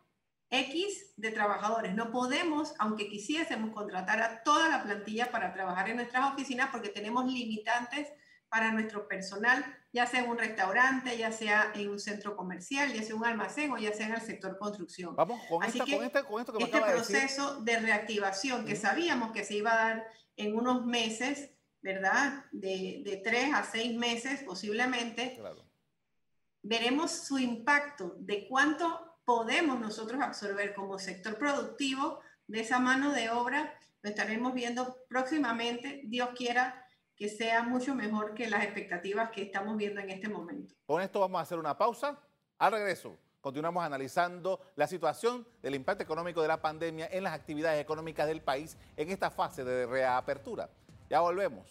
X 0.51 1.15
de 1.17 1.31
trabajadores. 1.31 1.95
No 1.95 2.11
podemos, 2.11 2.75
aunque 2.79 3.09
quisiésemos 3.09 3.73
contratar 3.75 4.23
a 4.23 4.43
toda 4.43 4.69
la 4.69 4.83
plantilla 4.83 5.31
para 5.31 5.53
trabajar 5.53 5.91
en 5.91 5.97
nuestras 5.97 6.33
oficinas 6.33 6.71
porque 6.71 6.89
tenemos 6.89 7.31
limitantes 7.31 8.09
para 8.49 8.73
nuestro 8.73 9.07
personal, 9.07 9.65
ya 9.93 10.07
sea 10.07 10.21
en 10.21 10.31
un 10.31 10.39
restaurante, 10.39 11.19
ya 11.19 11.33
sea 11.33 11.71
en 11.75 11.91
un 11.91 11.99
centro 11.99 12.35
comercial, 12.35 12.93
ya 12.93 13.03
sea 13.03 13.15
un 13.15 13.25
almacén 13.25 13.71
o 13.73 13.79
ya 13.79 13.93
sea 13.93 14.07
en 14.07 14.15
el 14.15 14.21
sector 14.21 14.59
construcción. 14.59 15.15
Vamos 15.17 15.41
con, 15.49 15.63
Así 15.63 15.81
que, 15.81 15.97
este, 15.97 16.25
con, 16.25 16.41
esto 16.41 16.53
que 16.53 16.59
me 16.59 16.65
este 16.65 16.81
proceso 16.81 17.61
de, 17.61 17.79
reactivación 17.79 18.65
que 18.65 18.75
sabíamos 18.75 19.33
que 19.33 19.45
se 19.45 19.57
iba 19.57 19.73
a 19.73 19.77
dar 19.77 20.07
en 20.37 20.57
unos 20.57 20.87
meses, 20.87 21.51
¿verdad? 21.83 22.45
De, 22.53 23.03
de 23.05 23.17
tres 23.19 23.53
a 23.55 23.65
seis 23.65 23.97
meses 23.97 24.43
posiblemente. 24.43 25.41
Veremos 26.63 27.11
su 27.13 27.39
impacto 27.39 28.15
de 28.19 28.47
cuánto 28.49 29.17
podemos 29.25 29.79
nosotros 29.79 30.21
absorber 30.21 30.75
como 30.75 30.99
sector 30.99 31.39
productivo 31.39 32.21
de 32.47 32.61
esa 32.61 32.79
mano 32.79 33.13
de 33.13 33.31
obra. 33.31 33.79
Lo 34.03 34.11
estaremos 34.11 34.55
viendo 34.55 34.97
próximamente, 35.09 36.03
Dios 36.05 36.31
quiera, 36.37 36.85
que 37.17 37.29
sea 37.29 37.63
mucho 37.63 37.95
mejor 37.95 38.33
que 38.33 38.49
las 38.49 38.63
expectativas 38.65 39.31
que 39.31 39.43
estamos 39.43 39.77
viendo 39.77 40.01
en 40.01 40.11
este 40.11 40.29
momento. 40.29 40.75
Con 40.87 41.03
esto 41.03 41.21
vamos 41.21 41.41
a 41.41 41.43
hacer 41.43 41.59
una 41.59 41.77
pausa. 41.77 42.19
Al 42.59 42.73
regreso, 42.73 43.19
continuamos 43.41 43.85
analizando 43.85 44.61
la 44.77 44.87
situación 44.87 45.47
del 45.61 45.75
impacto 45.75 46.05
económico 46.05 46.41
de 46.43 46.49
la 46.49 46.63
pandemia 46.63 47.09
en 47.11 47.25
las 47.25 47.35
actividades 47.35 47.81
económicas 47.81 48.27
del 48.29 48.41
país 48.41 48.77
en 48.97 49.11
esta 49.11 49.31
fase 49.31 49.65
de 49.65 49.87
reapertura. 49.87 50.71
Ya 51.09 51.21
volvemos. 51.21 51.67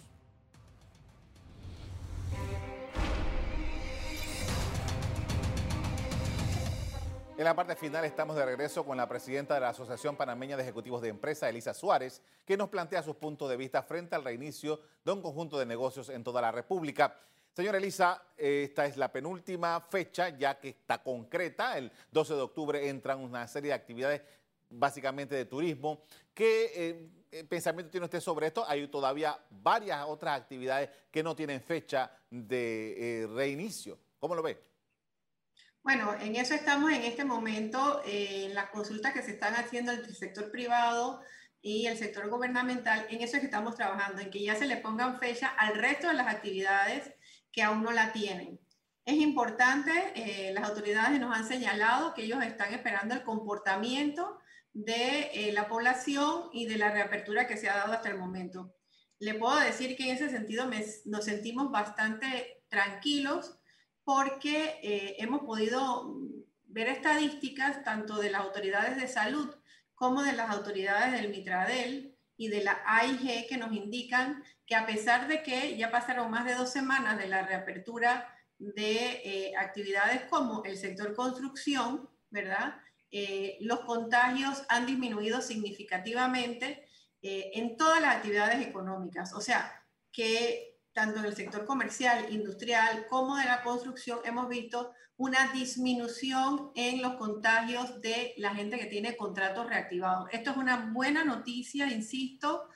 En 7.38 7.44
la 7.44 7.56
parte 7.56 7.76
final 7.76 8.04
estamos 8.04 8.36
de 8.36 8.44
regreso 8.44 8.84
con 8.84 8.98
la 8.98 9.08
presidenta 9.08 9.54
de 9.54 9.60
la 9.60 9.70
Asociación 9.70 10.16
Panameña 10.16 10.58
de 10.58 10.64
Ejecutivos 10.64 11.04
de 11.04 11.10
Empresa, 11.10 11.48
Elisa 11.48 11.76
Suárez, 11.76 12.24
que 12.44 12.58
nos 12.58 12.70
plantea 12.70 13.04
sus 13.04 13.16
puntos 13.16 13.48
de 13.48 13.58
vista 13.58 13.84
frente 13.84 14.16
al 14.16 14.24
reinicio 14.24 14.82
de 15.06 15.12
un 15.12 15.22
conjunto 15.22 15.60
de 15.60 15.68
negocios 15.68 16.10
en 16.10 16.24
toda 16.24 16.42
la 16.42 16.52
República. 16.52 17.16
Señora 17.54 17.78
Elisa, 17.78 18.24
esta 18.36 18.88
es 18.88 18.98
la 18.98 19.12
penúltima 19.12 19.80
fecha 19.82 20.30
ya 20.30 20.60
que 20.60 20.70
está 20.70 21.04
concreta. 21.04 21.78
El 21.78 21.92
12 22.12 22.34
de 22.34 22.42
octubre 22.42 22.90
entran 22.90 23.20
una 23.20 23.48
serie 23.48 23.70
de 23.70 23.76
actividades 23.76 24.24
básicamente 24.72 25.36
de 25.36 25.46
turismo. 25.46 26.02
¿Qué 26.34 26.66
eh, 26.66 26.72
eh, 26.76 27.10
pensamiento 27.50 27.92
tiene 27.92 28.06
usted 28.06 28.20
sobre 28.20 28.48
esto? 28.48 28.68
Hay 28.68 28.88
todavía 28.88 29.38
varias 29.50 30.06
otras 30.08 30.40
actividades 30.40 30.90
que 31.12 31.24
no 31.24 31.36
tienen 31.36 31.62
fecha 31.62 32.12
de 32.30 33.24
eh, 33.24 33.28
reinicio. 33.28 34.00
¿Cómo 34.20 34.36
lo 34.36 34.42
ve? 34.42 34.68
Bueno, 35.84 36.14
en 36.20 36.36
eso 36.36 36.54
estamos 36.54 36.92
en 36.92 37.04
este 37.04 37.24
momento, 37.24 38.02
en 38.06 38.54
las 38.54 38.70
consultas 38.72 39.14
que 39.14 39.22
se 39.22 39.32
están 39.32 39.54
haciendo 39.56 39.94
entre 39.94 40.10
el 40.10 40.16
sector 40.16 40.52
privado 40.52 41.22
y 41.62 41.86
el 41.88 41.98
sector 41.98 42.30
gubernamental, 42.30 43.08
en 43.10 43.22
eso 43.22 43.38
es 43.38 43.40
que 43.40 43.46
estamos 43.46 43.76
trabajando, 43.76 44.22
en 44.22 44.30
que 44.30 44.44
ya 44.44 44.56
se 44.56 44.68
le 44.68 44.78
pongan 44.78 45.18
fecha 45.20 45.48
al 45.48 45.76
resto 45.76 46.08
de 46.08 46.16
las 46.16 46.28
actividades 46.28 47.14
que 47.52 47.64
aún 47.64 47.84
no 47.84 47.92
la 47.92 48.12
tienen. 48.12 48.60
Es 49.06 49.16
importante, 49.16 49.92
eh, 50.16 50.52
las 50.54 50.68
autoridades 50.68 51.18
nos 51.22 51.34
han 51.34 51.48
señalado 51.48 52.14
que 52.14 52.24
ellos 52.24 52.44
están 52.44 52.74
esperando 52.74 53.16
el 53.16 53.24
comportamiento 53.24 54.40
de 54.78 55.32
eh, 55.34 55.52
la 55.54 55.68
población 55.68 56.50
y 56.54 56.68
de 56.68 56.78
la 56.78 56.92
reapertura 56.92 57.48
que 57.48 57.58
se 57.58 57.68
ha 57.68 57.78
dado 57.78 57.94
hasta 57.94 58.10
el 58.10 58.20
momento. 58.20 58.76
Le 59.18 59.34
puedo 59.34 59.60
decir 59.60 59.98
que 59.98 60.04
en 60.04 60.16
ese 60.16 60.30
sentido 60.30 60.70
nos 61.06 61.26
sentimos 61.26 61.72
bastante 61.72 62.62
tranquilos 62.70 63.58
porque 64.04 64.80
eh, 64.84 65.16
hemos 65.18 65.42
podido 65.42 66.16
ver 66.66 66.90
estadísticas 66.90 67.84
tanto 67.84 68.20
de 68.20 68.30
las 68.30 68.42
autoridades 68.42 69.02
de 69.02 69.08
salud 69.08 69.50
como 69.96 70.22
de 70.22 70.34
las 70.34 70.52
autoridades 70.52 71.12
del 71.12 71.32
Mitradel 71.32 72.16
y 72.38 72.50
de 72.50 72.64
la 72.64 72.80
AIG 72.86 73.48
que 73.48 73.58
nos 73.58 73.74
indican 73.74 74.44
que 74.68 74.76
a 74.76 74.86
pesar 74.86 75.28
de 75.28 75.42
que 75.42 75.76
ya 75.76 75.90
pasaron 75.90 76.30
más 76.30 76.46
de 76.46 76.54
dos 76.54 76.72
semanas 76.72 77.18
de 77.18 77.28
la 77.28 77.42
reapertura 77.42 78.32
de 78.60 79.22
eh, 79.26 79.54
actividades 79.58 80.26
como 80.30 80.64
el 80.66 80.78
sector 80.78 81.16
construcción, 81.16 82.08
¿verdad? 82.30 82.76
Eh, 83.12 83.58
los 83.62 83.82
contagios 83.82 84.64
han 84.70 84.86
disminuido 84.86 85.42
significativamente 85.42 86.86
en 87.20 87.76
todas 87.76 88.02
las 88.02 88.18
actividades 88.18 88.66
económicas. 88.66 89.34
O 89.34 89.42
sea, 89.42 89.84
que 90.14 90.78
tanto 90.98 91.20
en 91.20 91.26
el 91.26 91.36
sector 91.36 91.64
comercial, 91.66 92.26
industrial 92.34 93.06
como 93.08 93.38
de 93.38 93.46
la 93.46 93.62
construcción, 93.62 94.20
hemos 94.24 94.50
visto 94.50 94.94
una 95.16 95.52
disminución 95.54 96.72
en 96.74 97.04
los 97.04 97.18
contagios 97.18 98.02
de 98.02 98.34
la 98.38 98.56
gente 98.56 98.80
que 98.80 98.88
tiene 98.88 99.16
contratos 99.16 99.68
reactivados. 99.68 100.28
Esto 100.32 100.50
es 100.50 100.58
una 100.58 100.92
buena 100.92 101.24
noticia, 101.24 101.86
insisto, 101.92 102.68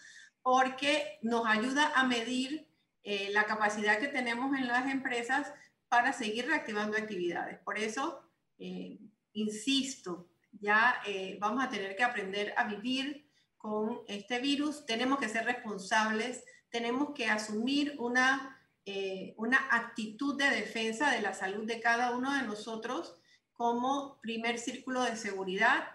porque 0.44 1.18
nos 1.24 1.48
ayuda 1.48 1.94
a 1.96 2.04
medir 2.04 2.68
eh, 3.04 3.30
la 3.32 3.46
capacidad 3.46 3.98
que 3.98 4.08
tenemos 4.08 4.56
en 4.56 4.68
las 4.68 4.86
empresas 4.92 5.52
para 5.88 6.14
seguir 6.14 6.46
reactivando 6.46 6.98
actividades. 6.98 7.58
Por 7.60 7.80
eso, 7.80 8.22
eh, 8.60 9.00
insisto, 9.34 10.30
ya 10.52 11.02
eh, 11.06 11.38
vamos 11.40 11.64
a 11.64 11.70
tener 11.70 11.96
que 11.96 12.04
aprender 12.04 12.54
a 12.58 12.66
vivir 12.66 13.28
con 13.58 14.02
este 14.08 14.40
virus, 14.40 14.86
tenemos 14.86 15.20
que 15.20 15.30
ser 15.30 15.46
responsables 15.46 16.44
tenemos 16.72 17.14
que 17.14 17.28
asumir 17.28 17.96
una, 18.00 18.58
eh, 18.86 19.36
una 19.38 19.68
actitud 19.70 20.38
de 20.38 20.50
defensa 20.50 21.12
de 21.12 21.22
la 21.22 21.36
salud 21.36 21.68
de 21.68 21.80
cada 21.80 22.16
uno 22.16 22.34
de 22.34 22.44
nosotros 22.44 23.16
como 23.52 24.20
primer 24.22 24.58
círculo 24.58 25.04
de 25.04 25.18
seguridad 25.18 25.90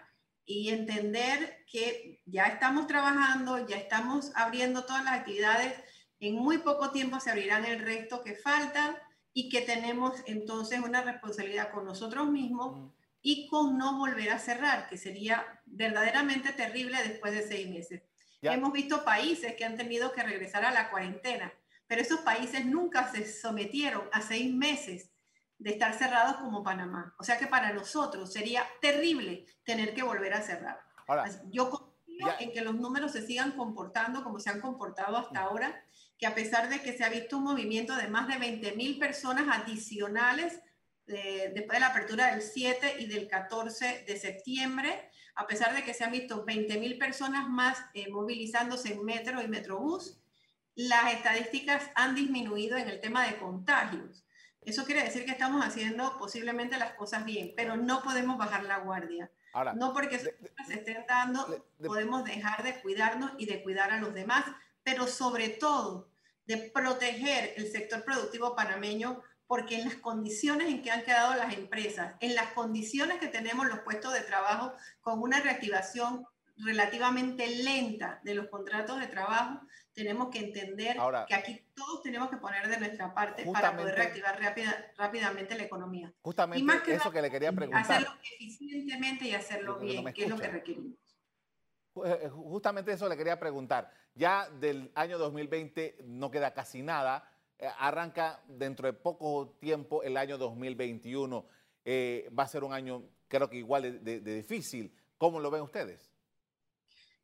y 0.45 0.69
entender 0.69 1.65
que 1.69 2.21
ya 2.25 2.45
estamos 2.45 2.87
trabajando, 2.87 3.67
ya 3.67 3.75
estamos 3.75 4.31
abriendo 4.35 4.85
todas 4.85 5.03
las 5.03 5.15
actividades, 5.15 5.73
en 6.19 6.35
muy 6.35 6.59
poco 6.59 6.91
tiempo 6.91 7.19
se 7.19 7.31
abrirán 7.31 7.65
el 7.65 7.79
resto 7.79 8.23
que 8.23 8.35
faltan 8.35 8.95
y 9.33 9.49
que 9.49 9.61
tenemos 9.61 10.13
entonces 10.25 10.79
una 10.79 11.01
responsabilidad 11.01 11.71
con 11.71 11.85
nosotros 11.85 12.29
mismos 12.29 12.93
y 13.27 13.45
con 13.45 13.77
no 13.77 13.97
volver 13.97 14.29
a 14.29 14.39
cerrar, 14.39 14.87
que 14.87 14.97
sería 14.97 15.45
verdaderamente 15.65 16.53
terrible 16.53 16.97
después 17.03 17.33
de 17.33 17.45
seis 17.45 17.67
meses. 17.69 18.01
Hemos 18.41 18.71
visto 18.71 19.03
países 19.03 19.53
que 19.57 19.65
han 19.65 19.75
tenido 19.75 20.13
que 20.13 20.23
regresar 20.23 20.63
a 20.63 20.71
la 20.71 20.89
cuarentena, 20.89 21.51
pero 21.87 22.01
esos 22.01 22.21
países 22.21 22.65
nunca 22.65 23.11
se 23.11 23.29
sometieron 23.29 24.07
a 24.13 24.21
seis 24.21 24.55
meses 24.55 25.11
de 25.57 25.71
estar 25.71 25.93
cerrados 25.93 26.37
como 26.37 26.63
Panamá. 26.63 27.15
O 27.19 27.23
sea 27.25 27.37
que 27.37 27.47
para 27.47 27.73
nosotros 27.73 28.31
sería 28.31 28.65
terrible 28.79 29.45
tener 29.65 29.93
que 29.93 30.03
volver 30.03 30.33
a 30.33 30.41
cerrar. 30.41 30.79
Yo 31.51 31.69
confío 31.69 32.33
en 32.39 32.53
que 32.53 32.61
los 32.61 32.75
números 32.75 33.11
se 33.11 33.27
sigan 33.27 33.51
comportando 33.57 34.23
como 34.23 34.39
se 34.39 34.51
han 34.51 34.61
comportado 34.61 35.17
hasta 35.17 35.41
ahora, 35.41 35.83
que 36.17 36.27
a 36.27 36.33
pesar 36.33 36.69
de 36.69 36.81
que 36.81 36.93
se 36.93 37.03
ha 37.03 37.09
visto 37.09 37.39
un 37.39 37.43
movimiento 37.43 37.93
de 37.97 38.07
más 38.07 38.29
de 38.29 38.37
20 38.37 38.71
mil 38.77 38.97
personas 38.97 39.53
adicionales 39.53 40.61
eh, 41.07 41.51
después 41.53 41.77
de 41.77 41.79
la 41.79 41.87
apertura 41.87 42.31
del 42.31 42.41
7 42.41 42.97
y 42.99 43.05
del 43.07 43.27
14 43.27 44.03
de 44.05 44.17
septiembre, 44.17 45.09
a 45.35 45.47
pesar 45.47 45.73
de 45.73 45.83
que 45.83 45.93
se 45.93 46.03
han 46.03 46.11
visto 46.11 46.45
20.000 46.45 46.99
personas 46.99 47.47
más 47.47 47.77
eh, 47.93 48.09
movilizándose 48.09 48.93
en 48.93 49.05
metro 49.05 49.41
y 49.41 49.47
metrobús, 49.47 50.19
las 50.75 51.13
estadísticas 51.13 51.89
han 51.95 52.13
disminuido 52.13 52.77
en 52.77 52.89
el 52.89 52.99
tema 52.99 53.25
de 53.25 53.37
contagios. 53.37 54.25
Eso 54.61 54.83
quiere 54.83 55.03
decir 55.03 55.25
que 55.25 55.31
estamos 55.31 55.65
haciendo 55.65 56.17
posiblemente 56.17 56.77
las 56.77 56.93
cosas 56.93 57.23
bien, 57.23 57.53
pero 57.55 57.77
no 57.77 58.03
podemos 58.03 58.37
bajar 58.37 58.65
la 58.65 58.79
guardia. 58.79 59.31
no 59.75 59.93
porque 59.93 60.19
se 60.19 60.35
estén 60.73 61.05
dando, 61.07 61.65
podemos 61.77 62.25
dejar 62.25 62.63
de 62.63 62.79
cuidarnos 62.81 63.31
y 63.37 63.45
de 63.45 63.63
cuidar 63.63 63.91
a 63.91 63.99
los 63.99 64.13
demás, 64.13 64.43
pero 64.83 65.07
sobre 65.07 65.49
todo 65.49 66.09
de 66.45 66.57
proteger 66.57 67.53
el 67.55 67.71
sector 67.71 68.03
productivo 68.03 68.55
panameño 68.55 69.23
porque 69.47 69.79
en 69.79 69.85
las 69.85 69.95
condiciones 69.95 70.67
en 70.67 70.81
que 70.81 70.91
han 70.91 71.03
quedado 71.03 71.33
las 71.35 71.53
empresas, 71.53 72.15
en 72.19 72.35
las 72.35 72.51
condiciones 72.51 73.17
que 73.19 73.27
tenemos 73.27 73.67
los 73.67 73.79
puestos 73.79 74.13
de 74.13 74.21
trabajo 74.21 74.73
con 75.01 75.21
una 75.21 75.39
reactivación 75.39 76.25
relativamente 76.57 77.47
lenta 77.47 78.19
de 78.23 78.35
los 78.35 78.47
contratos 78.47 78.99
de 78.99 79.07
trabajo, 79.07 79.61
tenemos 79.93 80.29
que 80.29 80.39
entender 80.39 80.97
que 81.27 81.35
aquí 81.35 81.65
todos 81.73 82.01
tenemos 82.03 82.29
que 82.29 82.37
poner 82.37 82.67
de 82.67 82.77
nuestra 82.77 83.13
parte 83.13 83.45
para 83.51 83.75
poder 83.75 83.95
reactivar 83.95 84.39
rápidamente 84.97 85.55
la 85.55 85.63
economía. 85.63 86.13
Justamente 86.21 86.61
y 86.61 86.63
más 86.63 86.81
que 86.81 86.95
eso 86.95 87.11
que 87.11 87.21
le 87.21 87.31
quería 87.31 87.51
preguntar. 87.51 87.81
Hacerlo 87.81 88.13
eficientemente 88.21 89.25
y 89.25 89.33
hacerlo 89.33 89.79
bien, 89.79 90.13
que 90.13 90.23
es 90.23 90.29
lo 90.29 90.37
que 90.37 90.47
requerimos. 90.47 90.97
Eh, 92.05 92.19
eh, 92.23 92.29
justamente 92.29 92.91
eso 92.91 93.07
le 93.09 93.17
quería 93.17 93.39
preguntar. 93.39 93.91
Ya 94.13 94.49
del 94.49 94.91
año 94.95 95.17
2020 95.17 95.99
no 96.05 96.29
queda 96.29 96.53
casi 96.53 96.81
nada 96.81 97.27
arranca 97.77 98.43
dentro 98.47 98.87
de 98.87 98.93
poco 98.93 99.55
tiempo 99.59 100.03
el 100.03 100.17
año 100.17 100.37
2021. 100.37 101.47
Eh, 101.85 102.29
va 102.37 102.43
a 102.43 102.47
ser 102.47 102.63
un 102.63 102.73
año, 102.73 103.03
creo 103.27 103.49
que 103.49 103.57
igual 103.57 104.03
de, 104.03 104.19
difícil. 104.19 104.93
¿Cómo 105.17 105.39
lo 105.39 105.49
ven 105.49 105.61
ustedes? 105.61 106.11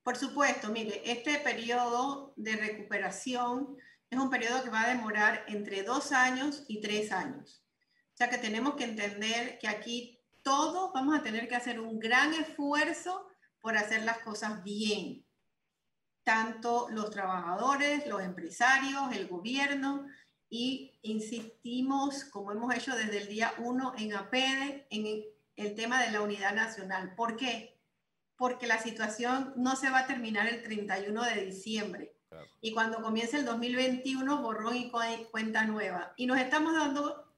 Por 0.04 0.17
supuesto, 0.17 0.69
mire, 0.69 1.02
este 1.06 1.38
periodo 1.39 2.34
de 2.36 2.56
recuperación 2.56 3.78
es 4.10 4.19
un 4.19 4.30
periodo 4.30 4.63
que 4.63 4.69
va 4.69 4.84
a 4.84 4.89
demorar 4.89 5.43
entre 5.48 5.84
dos 5.84 6.12
años 6.12 6.65
y 6.67 6.82
tres 6.82 7.12
años. 7.12 7.63
O 8.13 8.17
sea 8.17 8.30
que 8.30 8.38
tenemos 8.38 8.76
que 8.76 8.84
entender 8.84 9.58
que 9.60 9.67
aquí 9.67 10.19
todos 10.43 10.91
vamos 10.93 11.17
a 11.17 11.24
tener 11.24 11.48
que 11.48 11.56
hacer 11.56 11.80
un 11.80 12.00
gran 12.00 12.34
esfuerzo 12.34 13.28
por 13.60 13.78
hacer 13.78 14.04
las 14.04 14.19
cosas 14.19 14.63
bien. 14.63 15.26
Tanto 16.24 16.88
los 16.89 17.10
trabajadores, 17.10 18.06
los 18.08 18.22
empresarios, 18.22 19.13
el 19.13 19.28
gobierno, 19.28 20.06
y 20.54 20.92
insistimos, 21.02 22.26
como 22.26 22.52
hemos 22.52 22.76
hecho 22.76 22.96
desde 22.96 23.24
el 23.24 23.28
día 23.28 23.56
1 23.58 23.96
en 23.98 24.13
APEDE, 24.13 24.86
en 24.92 25.24
el 25.56 25.74
tema 25.74 26.00
de 26.00 26.12
la 26.12 26.22
unidad 26.22 26.54
nacional. 26.54 27.16
¿Por 27.16 27.36
qué? 27.38 27.82
Porque 28.38 28.68
la 28.68 28.78
situación 28.78 29.54
no 29.58 29.76
se 29.76 29.89
va 29.89 30.02
a 30.02 30.06
terminar 30.06 30.48
el 30.48 30.62
31 30.62 31.24
de 31.24 31.46
diciembre. 31.46 32.16
Y 32.62 32.72
cuando 32.72 33.02
comience 33.02 33.38
el 33.38 33.46
2021, 33.46 34.44
borrón 34.44 34.78
y 34.78 34.92
cuenta 35.32 35.66
nueva. 35.66 36.13
Y 36.18 36.28
nos 36.28 36.38
estamos 36.38 36.76
dando, 36.76 37.34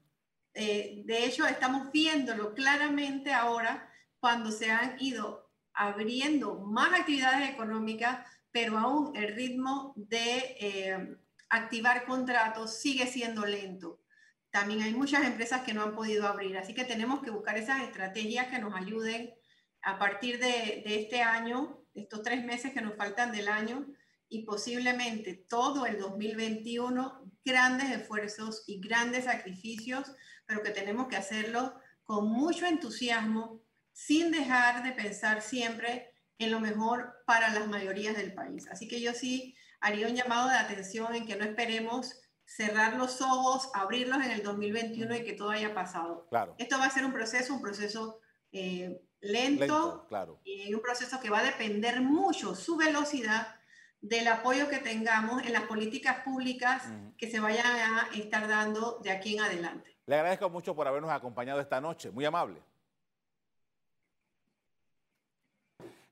eh, 0.54 1.04
de 1.06 1.24
hecho, 1.24 1.46
estamos 1.46 1.94
viéndolo 1.94 2.54
claramente 2.54 3.32
ahora 3.32 3.90
cuando 4.20 4.52
se 4.52 4.72
han 4.72 4.98
ido 5.00 5.50
abriendo 5.74 6.56
más 6.56 7.00
actividades 7.00 7.50
económicas, 7.50 8.28
pero 8.52 8.78
aún 8.78 9.16
el 9.16 9.34
ritmo 9.36 9.94
de 9.96 10.58
eh, 10.60 11.18
activar 11.50 12.06
contratos 12.06 12.80
sigue 12.80 13.08
siendo 13.08 13.46
lento. 13.46 14.02
También 14.50 14.82
hay 14.84 14.94
muchas 14.94 15.26
empresas 15.26 15.64
que 15.64 15.74
no 15.74 15.84
han 15.84 15.96
podido 15.96 16.28
abrir, 16.28 16.58
así 16.58 16.74
que 16.74 16.86
tenemos 16.86 17.22
que 17.22 17.30
buscar 17.30 17.58
esas 17.58 17.84
estrategias 17.84 18.48
que 18.48 18.60
nos 18.60 18.74
ayuden 18.74 19.34
a 19.82 20.00
partir 20.00 20.40
de, 20.40 20.84
este 20.86 21.22
año, 21.22 21.84
estos 21.94 22.22
tres 22.24 22.44
meses 22.44 22.74
que 22.74 22.82
nos 22.82 22.96
faltan 22.96 23.32
del 23.32 23.48
año, 23.48 23.86
y 24.28 24.44
posiblemente 24.44 25.36
todo 25.36 25.86
el 25.86 26.00
2021, 26.00 27.32
grandes 27.44 27.92
esfuerzos 27.92 28.64
y 28.66 28.80
grandes 28.80 29.26
sacrificios, 29.26 30.12
pero 30.46 30.64
que 30.64 30.72
tenemos 30.72 31.08
que 31.08 31.18
hacerlo 31.18 31.76
con 32.04 32.28
mucho 32.28 32.66
entusiasmo, 32.66 33.62
sin 33.92 34.32
dejar 34.32 34.84
de 34.84 34.92
pensar 34.92 35.42
siempre 35.42 36.14
en 36.40 36.52
lo 36.52 36.60
mejor 36.60 37.14
para 37.26 37.50
las 37.54 37.68
mayorías 37.68 38.18
del 38.18 38.34
país. 38.34 38.68
Así 38.70 38.88
que 38.88 39.00
yo 39.00 39.14
sí 39.14 39.56
haría 39.86 40.08
un 40.08 40.16
llamado 40.16 40.50
de 40.50 40.56
atención 40.56 41.14
en 41.14 41.28
que 41.28 41.36
no 41.36 41.46
esperemos 41.46 42.20
cerrar 42.44 42.96
los 42.96 43.22
ojos, 43.22 43.70
abrirlos 43.76 44.18
en 44.26 44.32
el 44.32 44.42
2021 44.42 45.16
y 45.16 45.24
que 45.24 45.34
todo 45.34 45.52
haya 45.52 45.76
pasado. 45.76 46.28
Claro. 46.30 46.56
Esto 46.58 46.80
va 46.80 46.86
a 46.86 46.90
ser 46.90 47.06
un 47.06 47.14
proceso, 47.14 47.54
un 47.54 47.62
proceso 47.62 48.20
eh, 48.52 49.00
lento, 49.22 50.08
claro. 50.08 50.42
y 50.44 50.74
un 50.74 50.82
proceso 50.82 51.20
que 51.20 51.30
va 51.30 51.40
a 51.40 51.44
depender 51.44 52.02
mucho 52.02 52.56
su 52.56 52.78
velocidad 52.78 53.56
del 54.02 54.28
apoyo 54.28 54.70
que 54.70 54.80
tengamos 54.80 55.44
en 55.44 55.54
las 55.54 55.64
políticas 55.64 56.24
públicas 56.24 56.84
que 57.18 57.30
se 57.30 57.40
vayan 57.40 57.66
a 57.66 58.10
estar 58.16 58.48
dando 58.48 59.00
de 59.04 59.12
aquí 59.12 59.36
en 59.36 59.44
adelante. 59.44 59.98
Le 60.08 60.16
agradezco 60.16 60.50
mucho 60.50 60.76
por 60.76 60.88
habernos 60.88 61.12
acompañado 61.12 61.60
esta 61.60 61.80
noche, 61.80 62.10
muy 62.10 62.26
amable. 62.26 62.60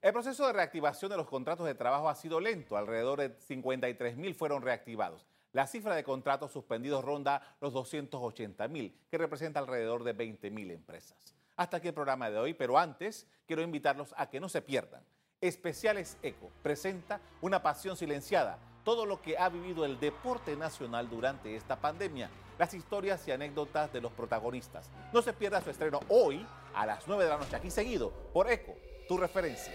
El 0.04 0.12
proceso 0.12 0.46
de 0.46 0.52
reactivación 0.52 1.10
de 1.12 1.16
los 1.16 1.30
contratos 1.30 1.66
de 1.66 1.76
trabajo 1.76 2.10
ha 2.10 2.16
sido 2.16 2.42
lento. 2.42 2.76
Alrededor 2.76 3.20
de 3.22 3.39
53 3.39 4.18
mil 4.18 4.36
fueron 4.36 4.62
reactivados. 4.62 5.26
La 5.54 5.66
cifra 5.66 5.96
de 5.96 6.04
contratos 6.04 6.52
suspendidos 6.52 7.06
ronda 7.06 7.56
los 7.62 7.72
280 7.72 8.68
mil, 8.68 9.00
que 9.10 9.18
representa 9.18 9.62
alrededor 9.62 10.04
de 10.04 10.12
20 10.12 10.52
mil 10.52 10.72
empresas. 10.72 11.34
Hasta 11.56 11.78
aquí 11.78 11.88
el 11.88 11.94
programa 11.94 12.30
de 12.30 12.38
hoy, 12.38 12.54
pero 12.54 12.78
antes 12.78 13.28
quiero 13.48 13.62
invitarlos 13.62 14.13
a 14.18 14.30
que 14.30 14.42
no 14.42 14.50
se 14.50 14.62
pierdan. 14.62 15.06
Especiales 15.39 16.18
Eco 16.22 16.52
presenta 16.62 17.22
Una 17.39 17.63
Pasión 17.63 17.96
Silenciada, 17.96 18.60
todo 18.84 19.06
lo 19.06 19.22
que 19.22 19.38
ha 19.38 19.48
vivido 19.48 19.86
el 19.86 20.02
deporte 20.02 20.58
nacional 20.58 21.10
durante 21.10 21.56
esta 21.56 21.78
pandemia, 21.78 22.30
las 22.60 22.74
historias 22.74 23.26
y 23.30 23.32
anécdotas 23.32 23.94
de 23.94 24.02
los 24.02 24.12
protagonistas. 24.12 24.92
No 25.13 25.22
se 25.22 25.32
pierda 25.32 25.62
su 25.62 25.70
estreno 25.70 26.02
hoy 26.10 26.46
a 26.76 26.86
las 26.86 27.08
9 27.08 27.24
de 27.24 27.30
la 27.30 27.38
noche, 27.38 27.56
aquí 27.56 27.72
seguido 27.72 28.12
por 28.34 28.52
Eco 28.52 28.74
tu 29.08 29.18
referencia. 29.18 29.74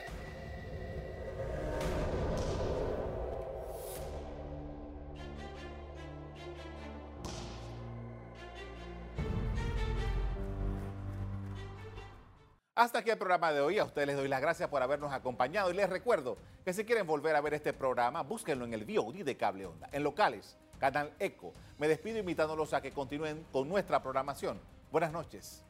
Hasta 12.79 13.01
aquí 13.01 13.11
el 13.11 13.19
programa 13.19 13.53
de 13.53 13.61
hoy. 13.61 13.77
A 13.81 13.85
ustedes 13.85 14.07
les 14.07 14.17
doy 14.17 14.29
las 14.29 14.41
gracias 14.41 14.69
por 14.69 14.81
habernos 14.81 15.13
acompañado 15.13 15.69
y 15.73 15.75
les 15.75 15.91
recuerdo 15.91 16.39
que 16.65 16.73
si 16.73 16.85
quieren 16.85 17.09
volver 17.09 17.35
a 17.35 17.41
ver 17.41 17.55
este 17.55 17.73
programa, 17.73 18.23
búsquenlo 18.23 18.65
en 18.65 18.73
el 18.73 18.85
VOD 18.85 19.25
de 19.25 19.37
Cable 19.37 19.67
Onda, 19.67 19.89
en 19.91 20.05
locales, 20.05 20.57
Canal 20.79 21.13
Eco. 21.19 21.53
Me 21.77 21.89
despido 21.89 22.19
invitándolos 22.19 22.73
a 22.75 22.81
que 22.81 22.93
continúen 22.93 23.45
con 23.51 23.69
nuestra 23.69 24.01
programación. 24.01 24.61
Buenas 24.93 25.11
noches. 25.11 25.65